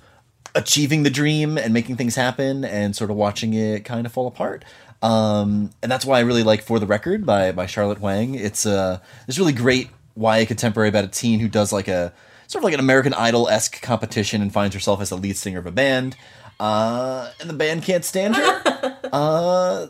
[0.55, 4.27] achieving the dream and making things happen and sort of watching it kind of fall
[4.27, 4.65] apart.
[5.03, 8.35] Um, and that's why I really like For the Record by by Charlotte Huang.
[8.35, 12.13] It's uh, this really great YA contemporary about a teen who does like a
[12.47, 15.59] sort of like an American Idol esque competition and finds herself as the lead singer
[15.59, 16.17] of a band.
[16.59, 18.99] Uh, and the band can't stand her.
[19.13, 19.87] uh,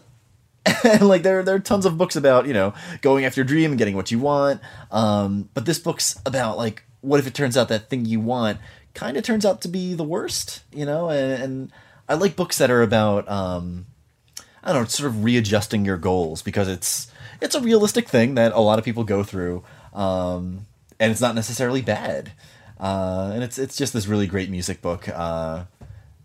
[0.85, 3.71] and like there, there are tons of books about you know going after your dream
[3.71, 4.61] and getting what you want.
[4.90, 8.59] Um, but this book's about like what if it turns out that thing you want
[8.97, 11.11] kind of turns out to be the worst, you know?
[11.11, 11.73] And, and
[12.09, 13.87] I like books that are about um,
[14.65, 18.53] I don't know, sort of readjusting your goals because it's it's a realistic thing that
[18.53, 19.63] a lot of people go through,
[19.95, 20.67] um,
[20.99, 22.33] and it's not necessarily bad.
[22.81, 25.09] Uh, and it's it's just this really great music book.
[25.09, 25.65] Uh,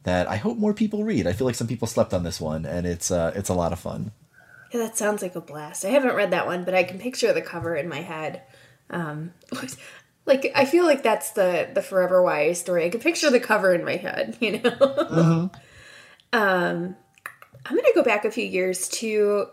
[0.04, 1.28] that I hope more people read.
[1.28, 3.74] I feel like some people slept on this one, and it's uh, it's a lot
[3.74, 4.12] of fun.
[4.74, 5.86] Yeah, that sounds like a blast.
[5.86, 8.42] I haven't read that one, but I can picture the cover in my head.
[8.90, 9.34] Um,
[10.32, 12.86] like I feel like that's the the forever YA story.
[12.86, 14.38] I can picture the cover in my head.
[14.42, 14.72] You know.
[14.72, 15.48] mm-hmm.
[16.34, 16.96] Um,
[17.66, 19.48] I'm gonna go back a few years to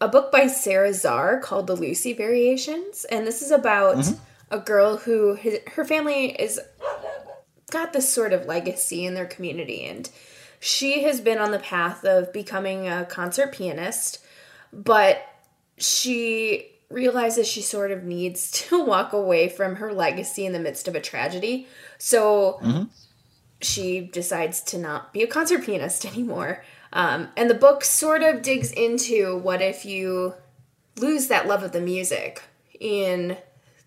[0.00, 4.22] a book by Sara Zarr called The Lucy Variations, and this is about mm-hmm.
[4.50, 6.58] a girl who his, her family is
[7.70, 10.08] got this sort of legacy in their community and
[10.58, 14.20] she has been on the path of becoming a concert pianist
[14.72, 15.20] but
[15.76, 20.88] she realizes she sort of needs to walk away from her legacy in the midst
[20.88, 21.66] of a tragedy
[21.98, 22.84] so mm-hmm.
[23.60, 28.42] she decides to not be a concert pianist anymore um, and the book sort of
[28.42, 30.34] digs into what if you
[30.96, 32.42] lose that love of the music
[32.80, 33.36] in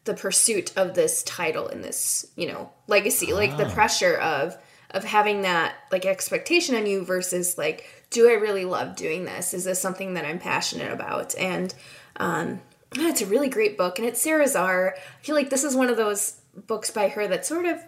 [0.04, 3.74] the pursuit of this title and this you know legacy like the ah.
[3.74, 4.58] pressure of
[4.92, 9.54] of having that like expectation on you versus like do i really love doing this
[9.54, 11.74] is this something that i'm passionate about and
[12.18, 12.60] um
[12.96, 14.94] it's a really great book and it's Sara Zarr.
[14.94, 17.80] i feel like this is one of those books by her that sort of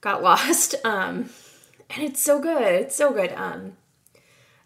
[0.00, 1.30] got lost um
[1.90, 3.72] and it's so good it's so good um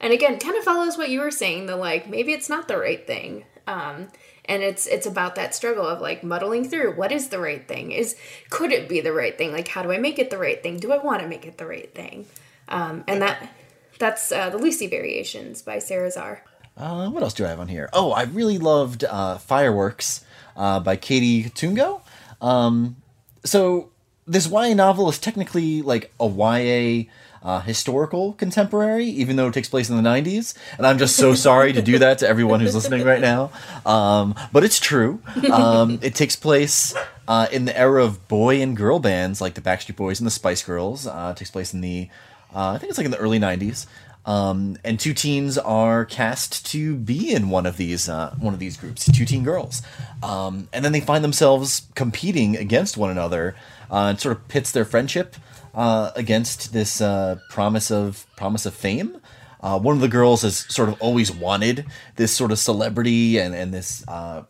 [0.00, 2.78] and again kind of follows what you were saying the like maybe it's not the
[2.78, 4.08] right thing um
[4.44, 7.92] and it's it's about that struggle of like muddling through what is the right thing
[7.92, 8.16] is
[8.50, 10.78] could it be the right thing like how do i make it the right thing
[10.78, 12.26] do i want to make it the right thing
[12.68, 13.50] um, and that
[13.98, 16.40] that's uh, the lucy variations by Sara Zarr
[16.76, 20.24] uh, what else do i have on here oh i really loved uh, fireworks
[20.56, 22.02] uh, by Katie Cotugno
[22.40, 22.96] um,
[23.44, 23.90] so
[24.26, 27.10] this ya novel is technically like a ya
[27.42, 30.54] uh, historical contemporary, even though it takes place in the 90s.
[30.78, 33.50] And I'm just so sorry to do that to everyone who's listening right now.
[33.84, 35.20] Um, but it's true.
[35.50, 36.94] Um, it takes place
[37.26, 40.30] uh, in the era of boy and girl bands like the Backstreet Boys and the
[40.30, 41.06] Spice Girls.
[41.06, 42.08] Uh, it takes place in the,
[42.54, 43.86] uh, I think it's like in the early 90s.
[44.24, 48.60] Um, and two teens are cast to be in one of these uh, one of
[48.60, 49.82] these groups, two teen girls,
[50.22, 53.56] um, and then they find themselves competing against one another.
[53.90, 55.36] Uh, and sort of pits their friendship
[55.74, 59.20] uh, against this uh, promise of promise of fame.
[59.60, 61.84] Uh, one of the girls has sort of always wanted
[62.16, 64.44] this sort of celebrity and and this uh,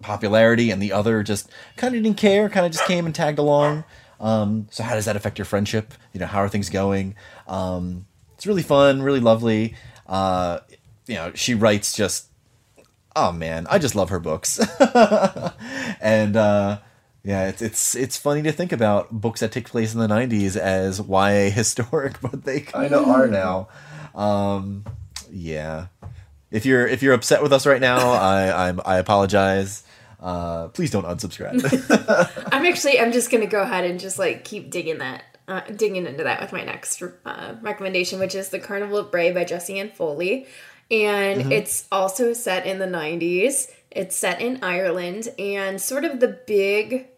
[0.00, 3.38] popularity, and the other just kind of didn't care, kind of just came and tagged
[3.38, 3.84] along.
[4.18, 5.94] Um, so how does that affect your friendship?
[6.12, 7.16] You know, how are things going?
[7.48, 8.06] Um,
[8.40, 9.74] it's really fun, really lovely.
[10.06, 10.60] Uh,
[11.06, 12.28] you know, she writes just,
[13.14, 14.58] oh man, I just love her books,
[16.00, 16.78] and uh,
[17.22, 20.56] yeah, it's it's it's funny to think about books that take place in the '90s
[20.56, 23.68] as YA historic, but they kind of are now.
[24.14, 24.86] Um,
[25.30, 25.88] yeah,
[26.50, 29.84] if you're if you're upset with us right now, I I'm, I apologize.
[30.18, 32.48] Uh, please don't unsubscribe.
[32.50, 36.06] I'm actually I'm just gonna go ahead and just like keep digging that uh, digging
[36.06, 39.80] into that with my next uh, recommendation, which is The Carnival of Bray by Jessie
[39.80, 40.46] Ann Foley.
[40.92, 41.52] And mm-hmm.
[41.52, 43.68] it's also set in the 90s.
[43.90, 45.28] It's set in Ireland.
[45.40, 47.08] And sort of the big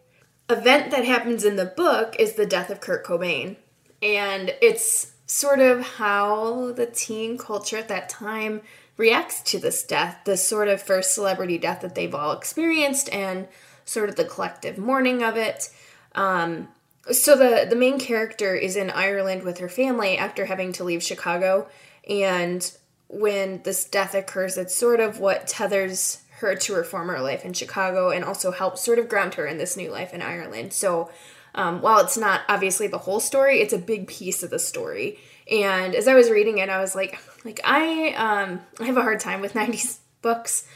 [0.49, 3.55] event that happens in the book is the death of Kurt Cobain.
[4.01, 8.61] And it's sort of how the teen culture at that time
[8.97, 13.47] reacts to this death, this sort of first celebrity death that they've all experienced, and
[13.85, 15.69] sort of the collective mourning of it.
[16.15, 16.69] Um,
[17.11, 21.03] so the the main character is in Ireland with her family after having to leave
[21.03, 21.67] Chicago,
[22.09, 22.71] and
[23.07, 27.53] when this death occurs, it's sort of what tethers her to her former life in
[27.53, 30.73] Chicago and also helps sort of ground her in this new life in Ireland.
[30.73, 31.09] So
[31.55, 35.19] um, while it's not obviously the whole story, it's a big piece of the story.
[35.49, 39.01] And as I was reading it, I was like, like I um, I have a
[39.01, 40.67] hard time with '90s books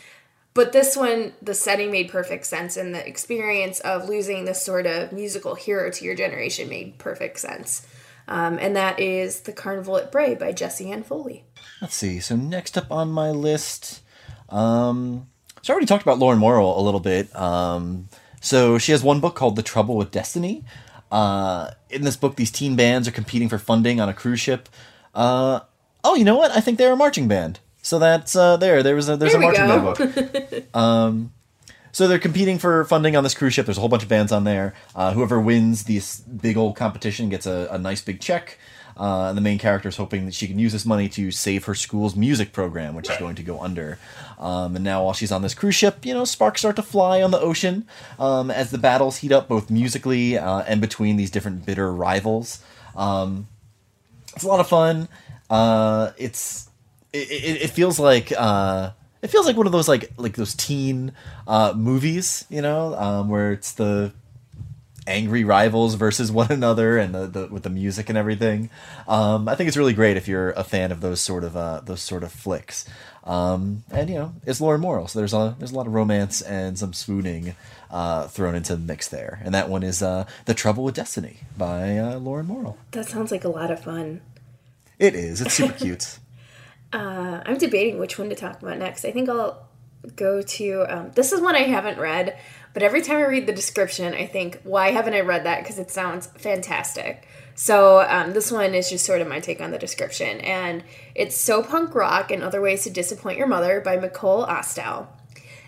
[0.57, 4.87] but this one, the setting made perfect sense, and the experience of losing this sort
[4.87, 7.85] of musical hero to your generation made perfect sense.
[8.27, 11.43] Um, and that is The Carnival at Bray by Jessie Ann Foley.
[11.79, 12.19] Let's see.
[12.19, 14.01] So, next up on my list,
[14.49, 15.27] um,
[15.61, 17.33] so I already talked about Lauren Morrill a little bit.
[17.35, 18.09] Um,
[18.41, 20.63] so, she has one book called The Trouble with Destiny.
[21.11, 24.69] Uh, in this book, these teen bands are competing for funding on a cruise ship.
[25.13, 25.59] Uh,
[26.03, 26.49] oh, you know what?
[26.49, 27.59] I think they're a marching band.
[27.87, 28.83] So that's uh, there.
[28.83, 30.63] There was a there's there a marching band book.
[30.75, 31.31] um,
[31.93, 33.65] so they're competing for funding on this cruise ship.
[33.65, 34.73] There's a whole bunch of bands on there.
[34.93, 38.59] Uh, whoever wins this big old competition gets a, a nice big check.
[38.97, 41.63] Uh, and the main character is hoping that she can use this money to save
[41.63, 43.99] her school's music program, which is going to go under.
[44.37, 47.21] Um, and now, while she's on this cruise ship, you know, sparks start to fly
[47.21, 47.87] on the ocean
[48.19, 52.61] um, as the battles heat up, both musically uh, and between these different bitter rivals.
[52.97, 53.47] Um,
[54.35, 55.07] it's a lot of fun.
[55.49, 56.67] Uh, it's
[57.13, 58.91] it, it, it feels like uh,
[59.21, 61.13] it feels like one of those like like those teen
[61.47, 64.13] uh, movies, you know, um, where it's the
[65.07, 68.69] angry rivals versus one another and the, the with the music and everything.
[69.07, 71.81] Um, I think it's really great if you're a fan of those sort of uh,
[71.83, 72.85] those sort of flicks.
[73.23, 76.41] Um, and you know, it's Lauren Morrill, so there's a there's a lot of romance
[76.41, 77.55] and some swooning
[77.91, 79.41] uh, thrown into the mix there.
[79.43, 82.77] And that one is uh, "The Trouble with Destiny" by uh, Lauren Morrill.
[82.91, 84.21] That sounds like a lot of fun.
[84.99, 85.41] It is.
[85.41, 86.19] It's super cute.
[86.93, 89.03] Uh, I'm debating which one to talk about next.
[89.05, 89.67] I think I'll
[90.15, 92.37] go to um, this is one I haven't read,
[92.73, 95.63] but every time I read the description, I think, why haven't I read that?
[95.63, 97.27] Because it sounds fantastic.
[97.55, 100.83] So um, this one is just sort of my take on the description, and
[101.15, 105.07] it's so punk rock and other ways to disappoint your mother by Micol Ostow,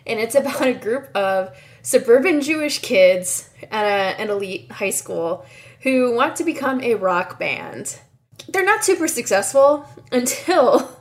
[0.05, 5.45] and it's about a group of suburban Jewish kids at a, an elite high school
[5.81, 7.99] who want to become a rock band.
[8.47, 10.98] They're not super successful until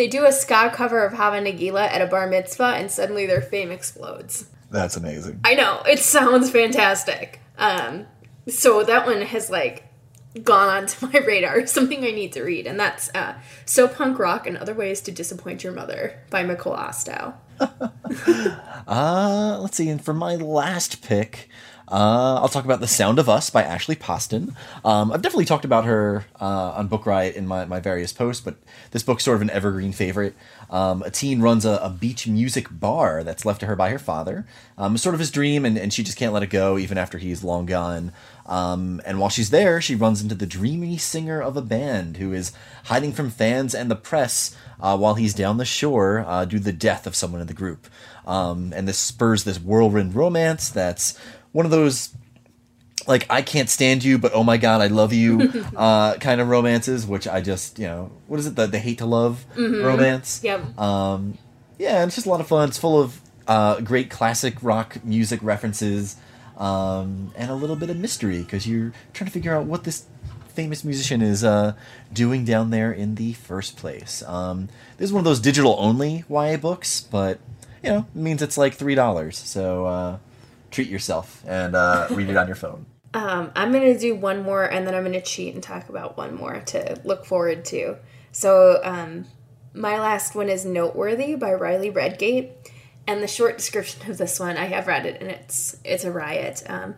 [0.00, 3.42] they do a ska cover of Hava Nagila at a bar mitzvah, and suddenly their
[3.42, 4.48] fame explodes.
[4.70, 5.40] That's amazing.
[5.44, 7.38] I know it sounds fantastic.
[7.58, 8.06] Um,
[8.48, 9.84] so that one has like
[10.42, 11.66] gone onto my radar.
[11.66, 13.34] Something I need to read, and that's uh,
[13.66, 17.34] "So Punk Rock and Other Ways to Disappoint Your Mother" by Micol Ostow.
[18.88, 19.90] uh, let's see.
[19.90, 21.50] And for my last pick,
[21.90, 24.54] uh, I'll talk about The Sound of Us by Ashley Poston.
[24.84, 28.40] Um, I've definitely talked about her uh, on Book Riot in my, my various posts,
[28.40, 28.56] but
[28.92, 30.34] this book's sort of an evergreen favorite.
[30.70, 33.98] Um, a teen runs a, a, beach music bar that's left to her by her
[33.98, 34.46] father.
[34.78, 36.96] Um, it's sort of his dream, and, and she just can't let it go even
[36.96, 38.12] after he's long gone.
[38.46, 42.32] Um, and while she's there, she runs into the dreamy singer of a band who
[42.32, 42.52] is
[42.84, 46.64] hiding from fans and the press uh, while he's down the shore uh, due to
[46.64, 47.88] the death of someone in the group.
[48.26, 51.18] Um, and this spurs this whirlwind romance that's
[51.52, 52.14] one of those
[53.06, 56.48] like I can't stand you, but oh my god, I love you uh, kind of
[56.48, 59.84] romances, which I just you know what is it the the hate to love mm-hmm.
[59.84, 60.40] romance?
[60.42, 60.78] Yep.
[60.78, 61.38] Um,
[61.78, 62.68] yeah, it's just a lot of fun.
[62.68, 66.16] It's full of uh, great classic rock music references
[66.56, 70.06] um, and a little bit of mystery because you're trying to figure out what this
[70.48, 71.74] famous musician is uh,
[72.12, 74.22] doing down there in the first place.
[74.26, 77.38] Um, this is one of those digital only YA books, but
[77.82, 79.38] you know it means it's like three dollars.
[79.38, 80.20] So.
[80.70, 82.86] Treat yourself and uh, read it on your phone.
[83.12, 85.88] Um, I'm going to do one more and then I'm going to cheat and talk
[85.88, 87.96] about one more to look forward to.
[88.32, 89.26] So, um,
[89.72, 92.52] my last one is Noteworthy by Riley Redgate.
[93.06, 96.12] And the short description of this one, I have read it and it's it's a
[96.12, 96.62] riot.
[96.68, 96.94] Um,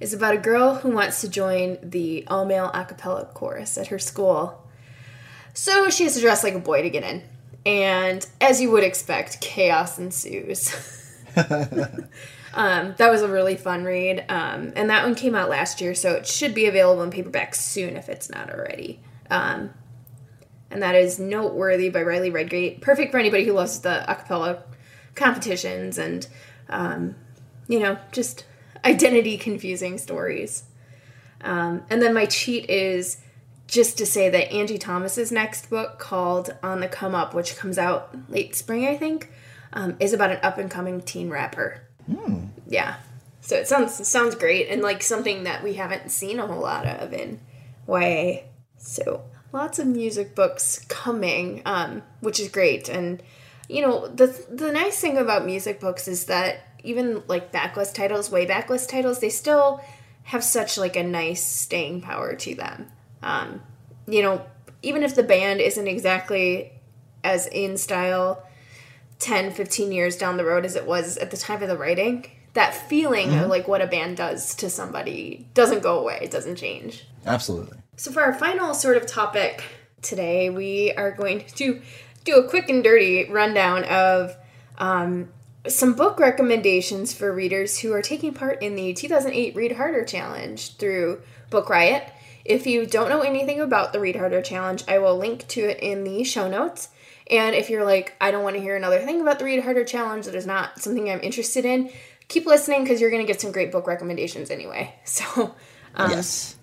[0.00, 3.88] is about a girl who wants to join the all male a cappella chorus at
[3.88, 4.66] her school.
[5.52, 7.22] So she has to dress like a boy to get in.
[7.66, 10.74] And as you would expect, chaos ensues.
[12.52, 14.24] Um, that was a really fun read.
[14.28, 17.54] Um, and that one came out last year, so it should be available in paperback
[17.54, 19.00] soon if it's not already.
[19.30, 19.70] Um,
[20.70, 22.80] and that is Noteworthy by Riley Redgate.
[22.80, 24.62] Perfect for anybody who loves the acapella
[25.14, 26.26] competitions and,
[26.68, 27.16] um,
[27.68, 28.44] you know, just
[28.84, 30.64] identity confusing stories.
[31.42, 33.18] Um, and then my cheat is
[33.66, 37.78] just to say that Angie Thomas's next book, called On the Come Up, which comes
[37.78, 39.30] out late spring, I think,
[39.72, 41.82] um, is about an up and coming teen rapper.
[42.10, 42.46] Hmm.
[42.66, 42.96] Yeah.
[43.40, 46.86] So it sounds sounds great and like something that we haven't seen a whole lot
[46.86, 47.40] of in
[47.88, 48.42] YA.
[48.76, 52.88] So lots of music books coming, um, which is great.
[52.88, 53.22] And
[53.68, 58.30] you know the the nice thing about music books is that even like backlist titles,
[58.30, 59.80] way backlist titles, they still
[60.24, 62.90] have such like a nice staying power to them.
[63.22, 63.62] Um,
[64.06, 64.44] you know,
[64.82, 66.72] even if the band isn't exactly
[67.22, 68.42] as in style
[69.20, 72.26] 10, 15 years down the road as it was at the time of the writing,
[72.54, 73.44] that feeling Mm-hmm.
[73.44, 77.06] of like what a band does to somebody doesn't go away, it doesn't change.
[77.24, 77.78] Absolutely.
[77.96, 79.62] So for our final sort of topic
[80.02, 81.80] today, we are going to
[82.24, 84.36] do a quick and dirty rundown of
[84.78, 85.28] um,
[85.68, 90.76] some book recommendations for readers who are taking part in the 2008 Read Harder Challenge
[90.76, 92.10] through Book Riot.
[92.44, 95.78] If you don't know anything about the Read Harder Challenge, I will link to it
[95.80, 96.88] in the show notes.
[97.30, 99.84] And if you're like, I don't want to hear another thing about the Read Harder
[99.84, 101.90] Challenge, that is not something I'm interested in,
[102.28, 104.94] keep listening because you're going to get some great book recommendations anyway.
[105.04, 105.54] So,
[105.94, 106.56] um, yes.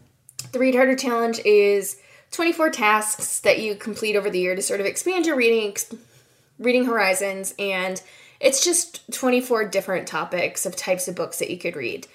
[0.52, 2.00] the Read Harder Challenge is
[2.32, 5.94] 24 tasks that you complete over the year to sort of expand your reading ex-
[6.60, 8.02] reading horizons and
[8.40, 12.08] it's just 24 different topics of types of books that you could read.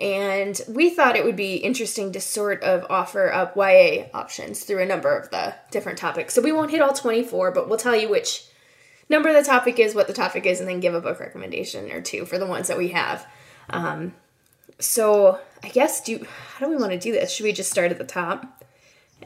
[0.00, 4.80] And we thought it would be interesting to sort of offer up YA options through
[4.82, 6.32] a number of the different topics.
[6.32, 8.46] So we won't hit all 24, but we'll tell you which
[9.10, 12.00] number the topic is, what the topic is, and then give a book recommendation or
[12.00, 13.26] two for the ones that we have.
[13.68, 14.14] Um,
[14.78, 17.30] so I guess do how do we want to do this?
[17.30, 18.64] Should we just start at the top?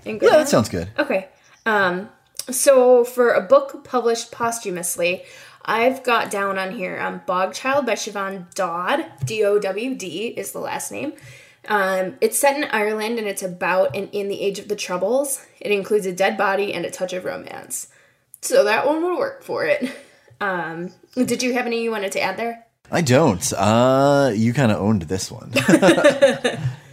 [0.04, 0.40] And go Yeah, down?
[0.40, 0.88] that sounds good.
[0.98, 1.28] Okay.
[1.66, 2.08] Um,
[2.50, 5.22] so for a book published posthumously,
[5.64, 9.06] I've got down on here um, Bogchild by Siobhan Dowd.
[9.24, 11.14] D O W D is the last name.
[11.66, 15.44] Um, it's set in Ireland and it's about and in the age of the Troubles.
[15.60, 17.88] It includes a dead body and a touch of romance.
[18.42, 19.90] So that one would work for it.
[20.40, 22.66] Um, did you have any you wanted to add there?
[22.90, 23.50] I don't.
[23.54, 25.52] Uh, you kind of owned this one.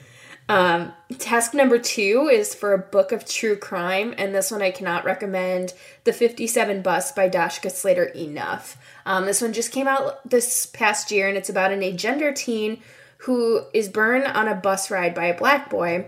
[1.18, 5.06] Task number two is for a book of true crime, and this one I cannot
[5.06, 5.74] recommend
[6.04, 8.78] The 57 Bus by Dashka Slater enough.
[9.06, 12.82] Um, this one just came out this past year, and it's about an agender teen
[13.20, 16.08] who is burned on a bus ride by a black boy.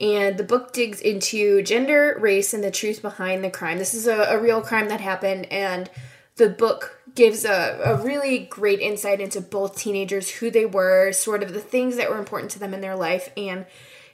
[0.00, 3.78] And the book digs into gender, race, and the truth behind the crime.
[3.78, 5.90] This is a, a real crime that happened, and
[6.36, 11.42] the book gives a, a really great insight into both teenagers, who they were, sort
[11.42, 13.66] of the things that were important to them in their life, and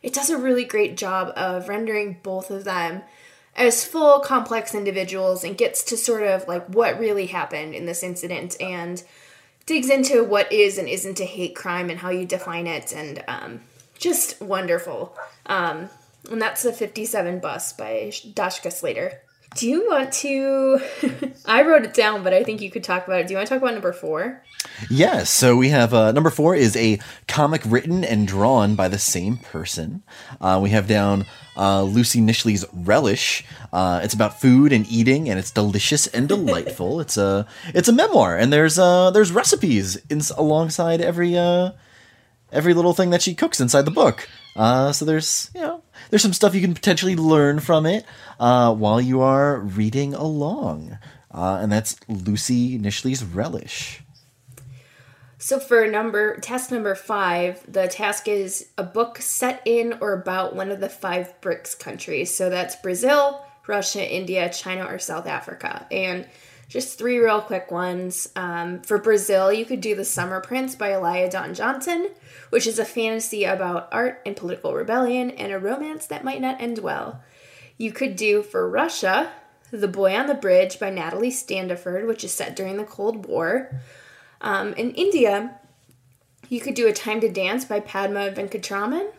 [0.03, 3.03] it does a really great job of rendering both of them
[3.57, 8.03] as full, complex individuals and gets to sort of like what really happened in this
[8.03, 9.03] incident and
[9.65, 13.25] digs into what is and isn't a hate crime and how you define it, and
[13.27, 13.61] um,
[13.99, 15.17] just wonderful.
[15.47, 15.89] Um,
[16.31, 19.23] and that's the 57 Bus by Dashka Slater.
[19.57, 20.81] Do you want to?
[21.47, 23.27] I wrote it down, but I think you could talk about it.
[23.27, 24.43] Do you want to talk about number four?
[24.91, 28.99] Yes, so we have uh, number four is a comic written and drawn by the
[28.99, 30.03] same person.
[30.43, 31.25] Uh, we have down
[31.57, 33.45] uh, Lucy Knisley's Relish.
[33.73, 37.01] Uh, it's about food and eating, and it's delicious and delightful.
[37.01, 41.71] it's a it's a memoir, and there's uh, there's recipes in, alongside every uh,
[42.53, 44.29] every little thing that she cooks inside the book.
[44.57, 48.05] Uh, so there's you know there's some stuff you can potentially learn from it
[48.41, 50.99] uh, while you are reading along,
[51.31, 54.03] uh, and that's Lucy Knisley's Relish.
[55.39, 60.57] So for number task number five, the task is a book set in or about
[60.57, 62.35] one of the five BRICS countries.
[62.35, 65.87] So that's Brazil, Russia, India, China, or South Africa.
[65.91, 66.27] And
[66.69, 68.29] just three real quick ones.
[68.35, 72.11] Um, for Brazil, you could do The Summer Prince by Alaya Dawn Johnson,
[72.51, 76.61] which is a fantasy about art and political rebellion and a romance that might not
[76.61, 77.23] end well.
[77.79, 79.33] You could do for Russia,
[79.71, 83.81] The Boy on the Bridge by Natalie Standiford, which is set during the Cold War.
[84.41, 85.59] Um, in India,
[86.49, 89.13] you could do A Time to Dance by Padma Venkatraman,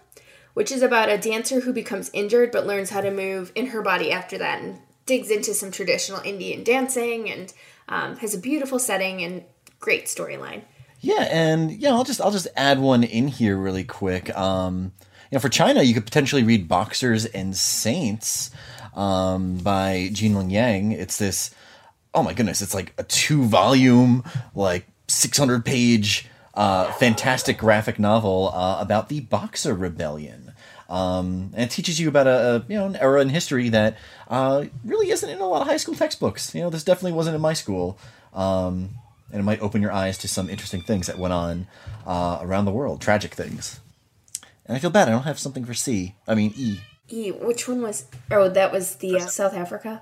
[0.54, 3.82] which is about a dancer who becomes injured but learns how to move in her
[3.82, 7.54] body after that and digs into some traditional Indian dancing and
[7.90, 9.44] um, has a beautiful setting and
[9.80, 10.64] great storyline.
[11.00, 14.36] Yeah, and yeah, I'll just I'll just add one in here really quick.
[14.36, 14.94] Um,
[15.32, 18.52] you know, for China, you could potentially read Boxers and Saints
[18.96, 20.94] um, by Gene Luen Yang.
[20.94, 21.54] It's this,
[22.14, 24.24] oh my goodness, it's like a two volume,
[24.56, 30.54] like six hundred page, uh, fantastic graphic novel uh, about the Boxer Rebellion.
[30.90, 33.98] Um, and it teaches you about a, a you know an era in history that
[34.30, 36.56] uh, really isn't in a lot of high school textbooks.
[36.56, 38.00] You know, this definitely wasn't in my school.
[38.34, 38.92] Um,
[39.32, 41.68] and it might open your eyes to some interesting things that went on
[42.06, 43.80] uh, around the world, tragic things.
[44.66, 46.16] And I feel bad I don't have something for C.
[46.28, 46.80] I mean E.
[47.10, 47.32] E.
[47.32, 48.06] Which one was?
[48.32, 50.02] Oh, that was the uh, South Africa.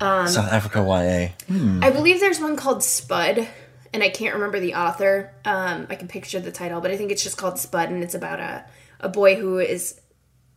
[0.00, 1.56] Um, South Africa YA.
[1.82, 3.46] I believe there's one called Spud,
[3.92, 5.34] and I can't remember the author.
[5.44, 8.14] Um, I can picture the title, but I think it's just called Spud, and it's
[8.14, 8.64] about a
[9.00, 10.00] a boy who is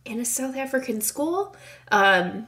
[0.04, 1.54] in a South African school.
[1.90, 2.46] Um,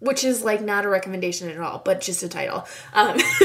[0.00, 2.66] which is like not a recommendation at all, but just a title.
[2.94, 3.18] Um,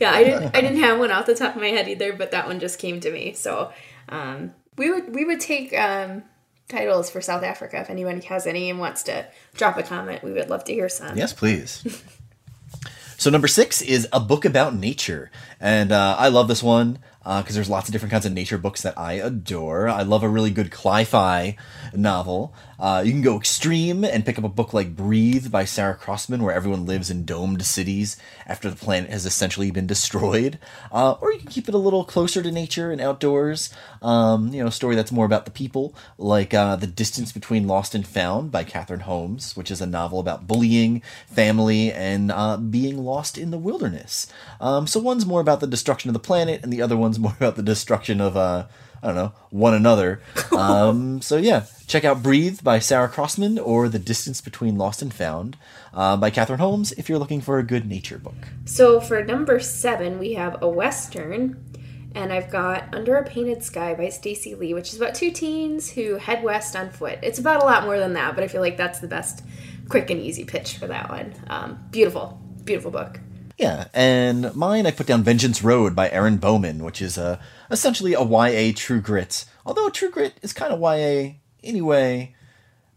[0.00, 2.30] yeah, I didn't I didn't have one off the top of my head either, but
[2.30, 3.32] that one just came to me.
[3.32, 3.72] So
[4.08, 6.22] um, we would we would take um,
[6.68, 10.22] titles for South Africa if anyone has any and wants to drop a comment.
[10.22, 11.16] We would love to hear some.
[11.16, 11.84] Yes, please.
[13.18, 15.30] so number six is a book about nature,
[15.60, 18.82] and uh, I love this one because there's lots of different kinds of nature books
[18.82, 19.88] that I adore.
[19.88, 21.56] I love a really good cli-fi
[21.92, 22.54] novel.
[22.78, 26.42] Uh, you can go extreme and pick up a book like Breathe by Sarah Crossan,
[26.42, 28.16] where everyone lives in domed cities
[28.46, 30.58] after the planet has essentially been destroyed.
[30.92, 33.70] Uh, or you can keep it a little closer to nature and outdoors.
[34.00, 37.66] Um, you know, a story that's more about the people, like uh, The Distance Between
[37.66, 42.56] Lost and Found by Kathryn Holmes, which is a novel about bullying, family, and uh,
[42.56, 44.28] being lost in the wilderness.
[44.60, 47.34] Um, so one's more about the destruction of the planet, and the other one's more
[47.36, 48.66] about the destruction of, uh,
[49.02, 50.20] I don't know, one another.
[50.58, 55.14] Um, so yeah, check out Breathe by Sarah Crossan or The Distance Between Lost and
[55.14, 55.56] Found
[55.94, 58.34] uh, by Kathryn Holmes if you're looking for a good nature book.
[58.64, 61.64] So for number seven, we have a western,
[62.12, 65.90] and I've got Under a Painted Sky by Stacey Lee, which is about two teens
[65.90, 67.20] who head west on foot.
[67.22, 69.44] It's about a lot more than that, but I feel like that's the best
[69.88, 71.34] quick and easy pitch for that one.
[71.48, 73.20] Um, beautiful, beautiful book.
[73.58, 77.40] Yeah, and mine I put down Vengeance Road by Erin Bowman, which is uh,
[77.72, 79.44] essentially a YA True Grit.
[79.66, 81.34] Although True Grit is kind of YA
[81.64, 82.36] anyway,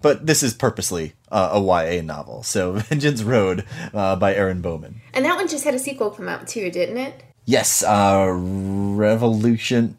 [0.03, 2.43] but this is purposely uh, a YA novel.
[2.43, 5.01] So Vengeance Road uh, by Erin Bowman.
[5.16, 7.24] And that one just had a sequel come out too, didn't it?
[7.45, 9.97] Yes, uh, Revolution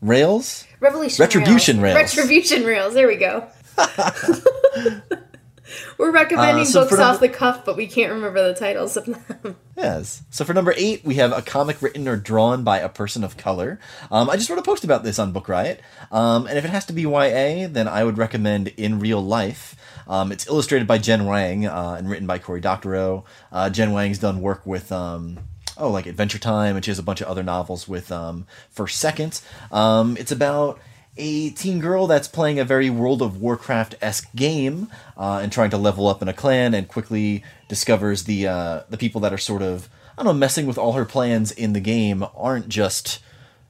[0.00, 0.66] Rails.
[0.80, 2.16] Revolution Retribution Rails.
[2.16, 2.94] Retribution Rails.
[2.94, 3.46] There we go.
[5.98, 8.96] We're recommending Uh, so books number- off the cuff, but we can't remember the titles
[8.96, 9.56] of them.
[9.74, 10.22] Yes.
[10.30, 13.38] So for number eight, we have a comic written or drawn by a person of
[13.38, 13.80] color.
[14.10, 15.80] Um, I just wrote a post about this on Book Riot.
[16.12, 19.74] Um, and if it has to be YA, then I would recommend In Real Life.
[20.06, 23.24] Um, it's illustrated by Jen Wang uh, and written by Cory Doctorow.
[23.50, 24.92] Uh, Jen Wang's done work with.
[24.92, 25.38] Um,
[25.78, 29.00] Oh, like Adventure Time, and she has a bunch of other novels with um, First
[29.00, 29.42] Seconds.
[29.72, 30.78] Um, it's about
[31.16, 35.70] a teen girl that's playing a very World of Warcraft esque game uh, and trying
[35.70, 39.38] to level up in a clan, and quickly discovers the uh, the people that are
[39.38, 43.20] sort of I don't know messing with all her plans in the game aren't just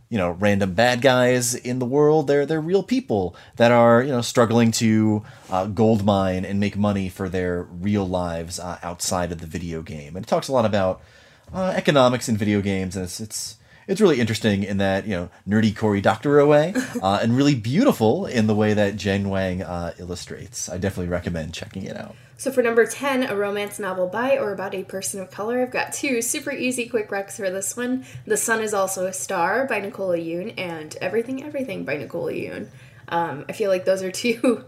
[0.08, 2.26] you know random bad guys in the world.
[2.26, 6.76] They're they're real people that are you know struggling to uh, gold mine and make
[6.76, 10.16] money for their real lives uh, outside of the video game.
[10.16, 11.00] And it talks a lot about
[11.52, 13.56] uh, economics in video games, and it's it's
[13.86, 18.26] it's really interesting in that you know nerdy Cory Doctorow way, uh, and really beautiful
[18.26, 20.68] in the way that Jen Wang uh, illustrates.
[20.68, 22.14] I definitely recommend checking it out.
[22.36, 25.70] So for number 10, a romance novel by or about a person of color, I've
[25.70, 28.04] got two super easy quick recs for this one.
[28.26, 32.66] The Sun is Also a Star by Nicola Yoon and Everything Everything by Nicola Yoon.
[33.08, 34.64] Um, I feel like those are two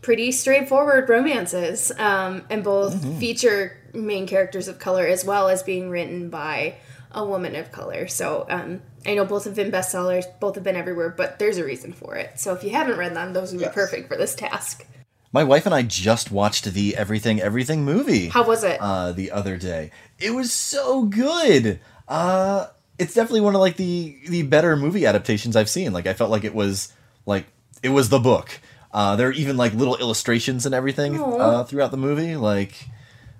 [0.00, 5.90] pretty straightforward romances um, and both feature main characters of color as well as being
[5.90, 6.76] written by
[7.12, 8.06] a woman of color.
[8.08, 11.64] So um, I know both have been bestsellers, both have been everywhere, but there's a
[11.64, 12.38] reason for it.
[12.38, 14.86] So if you haven't read them, those would be perfect for this task.
[15.32, 18.28] My wife and I just watched the Everything Everything movie.
[18.28, 18.80] How was it?
[18.80, 19.92] uh, the other day.
[20.18, 21.78] It was so good.
[22.08, 22.66] Uh,
[22.98, 25.92] it's definitely one of like the the better movie adaptations I've seen.
[25.92, 26.92] Like I felt like it was
[27.26, 27.46] like
[27.82, 28.60] it was the book.
[28.92, 32.34] Uh, there are even like little illustrations and everything uh, throughout the movie.
[32.34, 32.88] Like,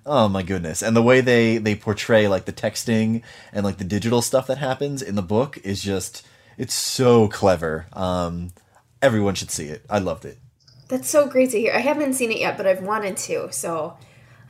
[0.05, 0.81] oh my goodness!
[0.81, 3.21] And the way they they portray like the texting
[3.53, 6.25] and like the digital stuff that happens in the book is just
[6.57, 7.87] it's so clever.
[7.93, 8.51] Um,
[9.01, 9.85] everyone should see it.
[9.89, 10.37] I loved it.
[10.89, 11.73] That's so great to hear.
[11.73, 13.97] I haven't seen it yet, but I've wanted to, so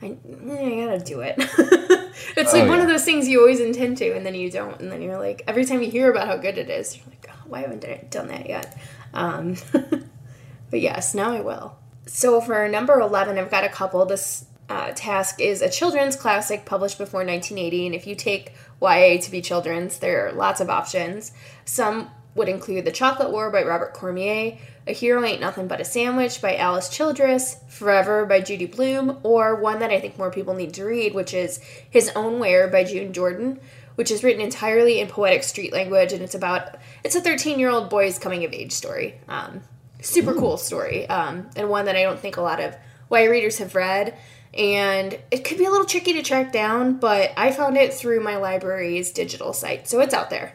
[0.02, 1.34] I, I gotta do it.
[2.36, 2.82] it's like Oh, one yeah.
[2.82, 5.44] of those things you always intend to, and then you don't, and then you're like,
[5.46, 8.04] every time you hear about how good it is, you're like, oh, why haven't I
[8.10, 8.76] done that yet?
[9.14, 9.54] Um,
[10.70, 11.76] but yes, now I will.
[12.06, 14.04] So for number 11, I've got a couple.
[14.04, 19.20] This uh, task is a children's classic published before 1980, and if you take YA
[19.20, 21.32] to be children's, there are lots of options.
[21.66, 24.56] Some would include The Chocolate War by Robert Cormier,
[24.86, 29.54] A Hero Ain't Nothing But a Sandwich by Alice Childress, Forever by Judy Blume, or
[29.56, 31.58] one that I think more people need to read, which is
[31.90, 33.60] His Own Where by June Jordan,
[33.96, 37.68] which is written entirely in poetic street language, and it's about it's a 13 year
[37.68, 39.20] old boy's coming of age story.
[39.28, 39.60] Um,
[40.00, 42.74] super cool story, um, and one that I don't think a lot of
[43.10, 44.16] YA readers have read.
[44.54, 48.20] And it could be a little tricky to track down, but I found it through
[48.22, 50.54] my library's digital site, so it's out there.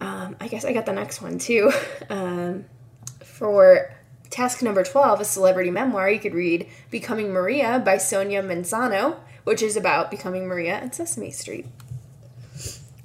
[0.00, 1.70] Um, I guess I got the next one too.
[2.10, 2.64] Um,
[3.24, 3.92] For
[4.30, 9.60] task number 12, a celebrity memoir, you could read Becoming Maria by Sonia Manzano, which
[9.62, 11.66] is about becoming Maria at Sesame Street.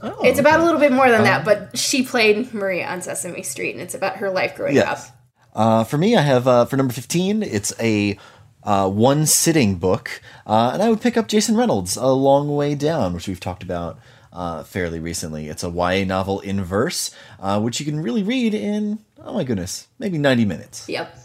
[0.01, 3.41] Oh, It's about a little bit more than that, but she played Maria on Sesame
[3.43, 5.09] Street, and it's about her life growing Yes.
[5.09, 5.17] up.
[5.55, 7.43] Uh, for me, I have uh, for number fifteen.
[7.43, 8.17] It's a
[8.63, 12.75] uh, one sitting book, uh, and I would pick up Jason Reynolds' A Long Way
[12.75, 13.99] Down, which we've talked about
[14.31, 15.47] uh, fairly recently.
[15.49, 19.43] It's a YA novel in verse, uh, which you can really read in oh my
[19.43, 20.87] goodness, maybe ninety minutes.
[20.89, 21.17] Yep.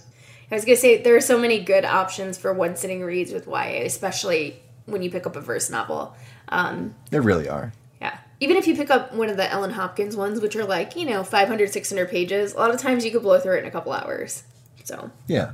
[0.50, 3.46] I was gonna say there are so many good options for one sitting reads with
[3.46, 6.14] YA, especially when you pick up a verse novel.
[6.48, 7.72] Um, There really are.
[8.00, 8.18] yeah.
[8.40, 11.04] Even if you pick up one of the Ellen Hopkins ones, which are like, you
[11.04, 13.70] know, 500, 600 pages, a lot of times you could blow through it in a
[13.70, 14.44] couple hours.
[14.84, 15.52] So, Yeah.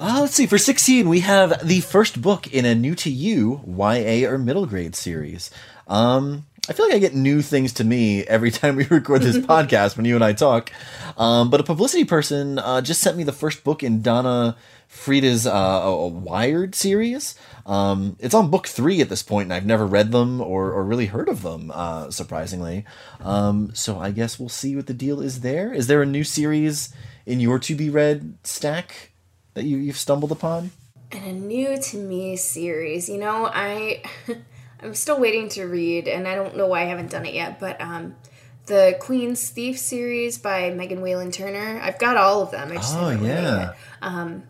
[0.00, 0.46] Uh, let's see.
[0.46, 4.64] For 16, we have the first book in a new to you YA or middle
[4.64, 5.50] grade series.
[5.88, 9.36] Um, I feel like I get new things to me every time we record this
[9.46, 10.72] podcast when you and I talk.
[11.18, 14.56] Um, but a publicity person uh, just sent me the first book in Donna
[14.90, 17.34] Freitas' uh, a- a Wired series.
[17.66, 20.82] Um, it's on book three at this point, and I've never read them or, or
[20.82, 22.86] really heard of them, uh, surprisingly.
[23.20, 25.74] Um, so I guess we'll see what the deal is there.
[25.74, 26.88] Is there a new series
[27.26, 29.09] in your to be read stack
[29.54, 30.70] that you, you've stumbled upon?
[31.12, 34.02] and a new to me series, you know, I.
[34.82, 37.60] I'm still waiting to read, and I don't know why I haven't done it yet,
[37.60, 38.16] but um,
[38.64, 41.78] the Queen's Thief series by Megan Whalen Turner.
[41.82, 42.72] I've got all of them.
[42.72, 43.58] I just Oh, haven't read it yeah.
[43.58, 43.76] yet.
[44.00, 44.42] and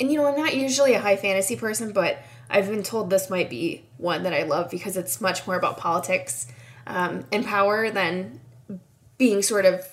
[0.00, 2.18] you know, I'm not usually a high fantasy person, but
[2.50, 5.78] I've been told this might be one that I love because it's much more about
[5.78, 6.48] politics
[6.88, 8.40] um, and power than
[9.18, 9.86] being sort of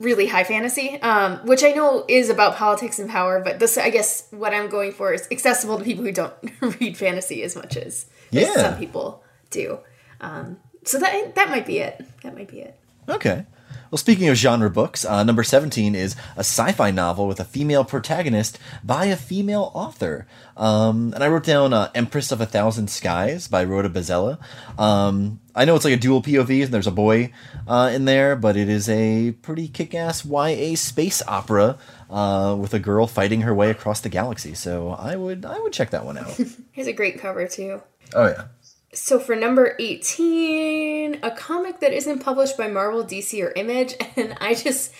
[0.00, 3.40] really high fantasy, um, which I know is about politics and power.
[3.40, 6.34] But this, I guess, what I'm going for is accessible to people who don't
[6.80, 8.54] read fantasy as much as, as Yeah.
[8.54, 9.78] some people do.
[10.20, 12.04] Um, so that that might be it.
[12.22, 12.78] That might be it.
[13.08, 13.44] Okay.
[13.90, 17.44] Well, speaking of genre books, uh, number 17 is a sci fi novel with a
[17.44, 20.26] female protagonist by a female author.
[20.56, 24.38] Um, and I wrote down uh, Empress of a Thousand Skies by Rhoda Belleza.
[24.78, 27.32] Um, I know it's like a dual POV and there's a boy
[27.66, 31.78] uh, in there, but it is a pretty kick ass YA space opera
[32.10, 34.54] uh, with a girl fighting her way across the galaxy.
[34.54, 36.38] So I would, I would check that one out.
[36.72, 37.80] Here's a great cover too.
[38.14, 38.44] oh, yeah.
[38.92, 44.36] So for number 18, a comic that isn't published by Marvel, DC, or Image, and
[44.40, 44.92] I just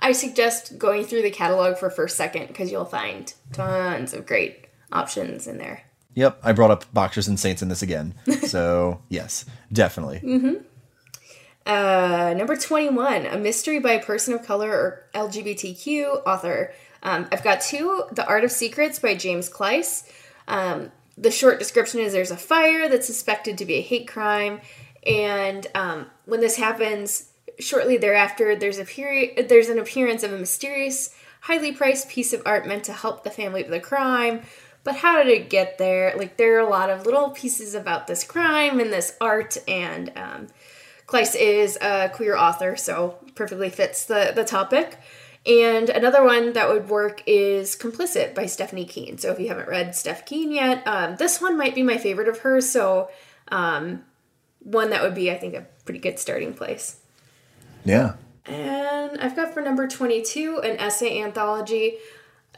[0.00, 4.66] I suggest going through the catalog for first second because you'll find tons of great
[4.90, 5.84] options in there.
[6.14, 8.14] Yep, I brought up Boxers and Saints in this again.
[8.42, 10.20] So, yes, definitely.
[10.20, 10.54] Mm-hmm.
[11.64, 16.74] Uh, number 21, a mystery by a person of color or LGBTQ author.
[17.02, 20.06] Um, I've got two The Art of Secrets by James Klise.
[20.48, 24.60] Um, the short description is there's a fire that's suspected to be a hate crime,
[25.06, 30.38] and um, when this happens, shortly thereafter, there's a period, there's an appearance of a
[30.38, 34.42] mysterious, highly priced piece of art meant to help the family of the crime.
[34.84, 36.14] But how did it get there?
[36.16, 40.12] Like there are a lot of little pieces about this crime and this art, and
[40.16, 40.48] um,
[41.06, 44.98] Klise is a queer author, so perfectly fits the, the topic.
[45.44, 49.18] And another one that would work is Complicit by Stephanie Kuehn.
[49.18, 52.28] So if you haven't read Steph Kuehn yet, um, this one might be my favorite
[52.28, 52.70] of hers.
[52.70, 53.10] So
[53.48, 54.04] um,
[54.60, 56.98] one that would be, I think, a pretty good starting place.
[57.84, 58.14] Yeah.
[58.46, 61.96] And I've got for number 22 an essay anthology.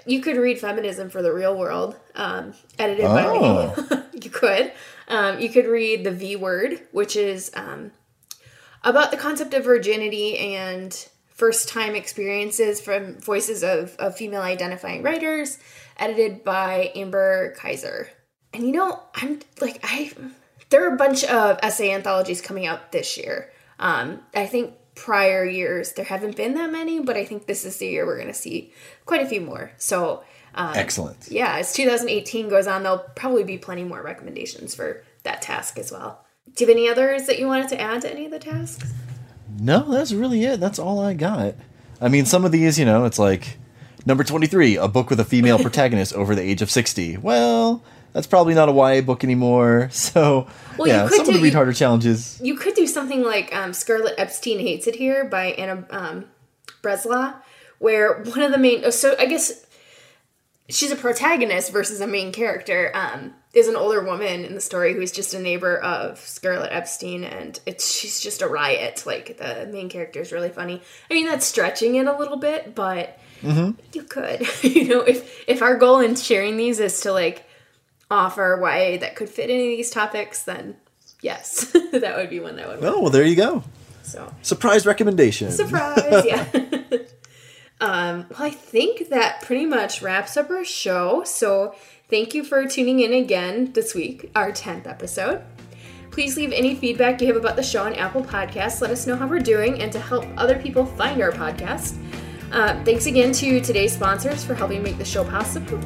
[0.05, 3.75] You could read Feminism for the Real World, um, edited by Oh.
[3.91, 3.97] me.
[4.23, 4.73] you could.
[5.09, 7.93] Um, you could read The V Word, which is um,
[8.83, 15.03] about the concept of virginity and first time experiences from voices of, of female identifying
[15.03, 15.59] writers,
[15.99, 18.09] edited by Amber Keyser.
[18.53, 20.13] And you know, I'm like, I
[20.71, 23.51] there are a bunch of essay anthologies coming out this year.
[23.79, 27.77] Um, I think prior years there haven't been that many, but I think this is
[27.77, 28.73] the year we're going to see
[29.07, 29.73] quite a few more.
[29.77, 30.23] So,
[30.55, 31.29] um, Excellent.
[31.31, 35.91] yeah, as 2018 goes on, there'll probably be plenty more recommendations for that task as
[35.91, 36.25] well.
[36.55, 38.93] Do you have any others that you wanted to add to any of the tasks?
[39.59, 40.61] No, that's really it.
[40.61, 41.55] That's all I got.
[42.01, 43.57] I mean, some of these, you know, it's like
[44.07, 47.19] number 23, a book with a female protagonist over the age of 60.
[47.19, 47.83] Well,
[48.13, 49.89] that's probably not a YA book anymore.
[49.93, 50.47] So,
[50.79, 52.41] Well, you yeah, some of the do- read harder challenges.
[52.43, 56.25] You could do something like um, Scarlett Epstein Hates It Here by Anna um,
[56.83, 57.35] Breslaw,
[57.79, 59.65] where one of the main, oh, so I guess
[60.69, 64.95] she's a protagonist versus a main character, um, is an older woman in the story
[64.95, 69.05] who's just a neighbor of Scarlett Epstein, and it's she's just a riot.
[69.07, 70.83] Like the main character is really funny.
[71.11, 75.63] I mean, that's stretching it a little bit, but you could, you know, if if
[75.63, 77.45] our goal in sharing these is to like
[78.11, 80.77] offer YA that could fit any of these topics, then
[81.21, 82.95] yes, that would be one that would work.
[82.95, 83.63] Oh, well, there you go.
[84.03, 85.51] So Surprise recommendation.
[85.51, 86.47] surprise, yeah.
[87.81, 91.25] Um, well, I think that pretty much wraps up our show.
[91.25, 91.75] So
[92.09, 95.43] thank you for tuning in again this week, our 10th episode.
[96.11, 98.81] Please leave any feedback you have about the show on Apple Podcasts.
[98.81, 101.97] Let us know how we're doing and to help other people find our podcast.
[102.53, 105.81] Uh, thanks again to today's sponsors for helping make the show possible.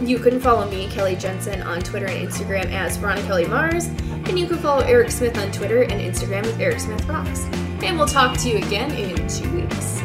[0.00, 4.36] You can follow me, Kelly Jensen, on Twitter and Instagram as Veronica Kelly Mars, and
[4.36, 7.44] you can follow Eric Smith on Twitter and Instagram with Eric Smith Rocks.
[7.84, 10.00] And we'll talk to you again in two weeks.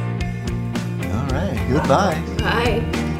[1.08, 1.68] All right.
[1.72, 2.24] Goodbye.
[2.38, 3.16] Bye.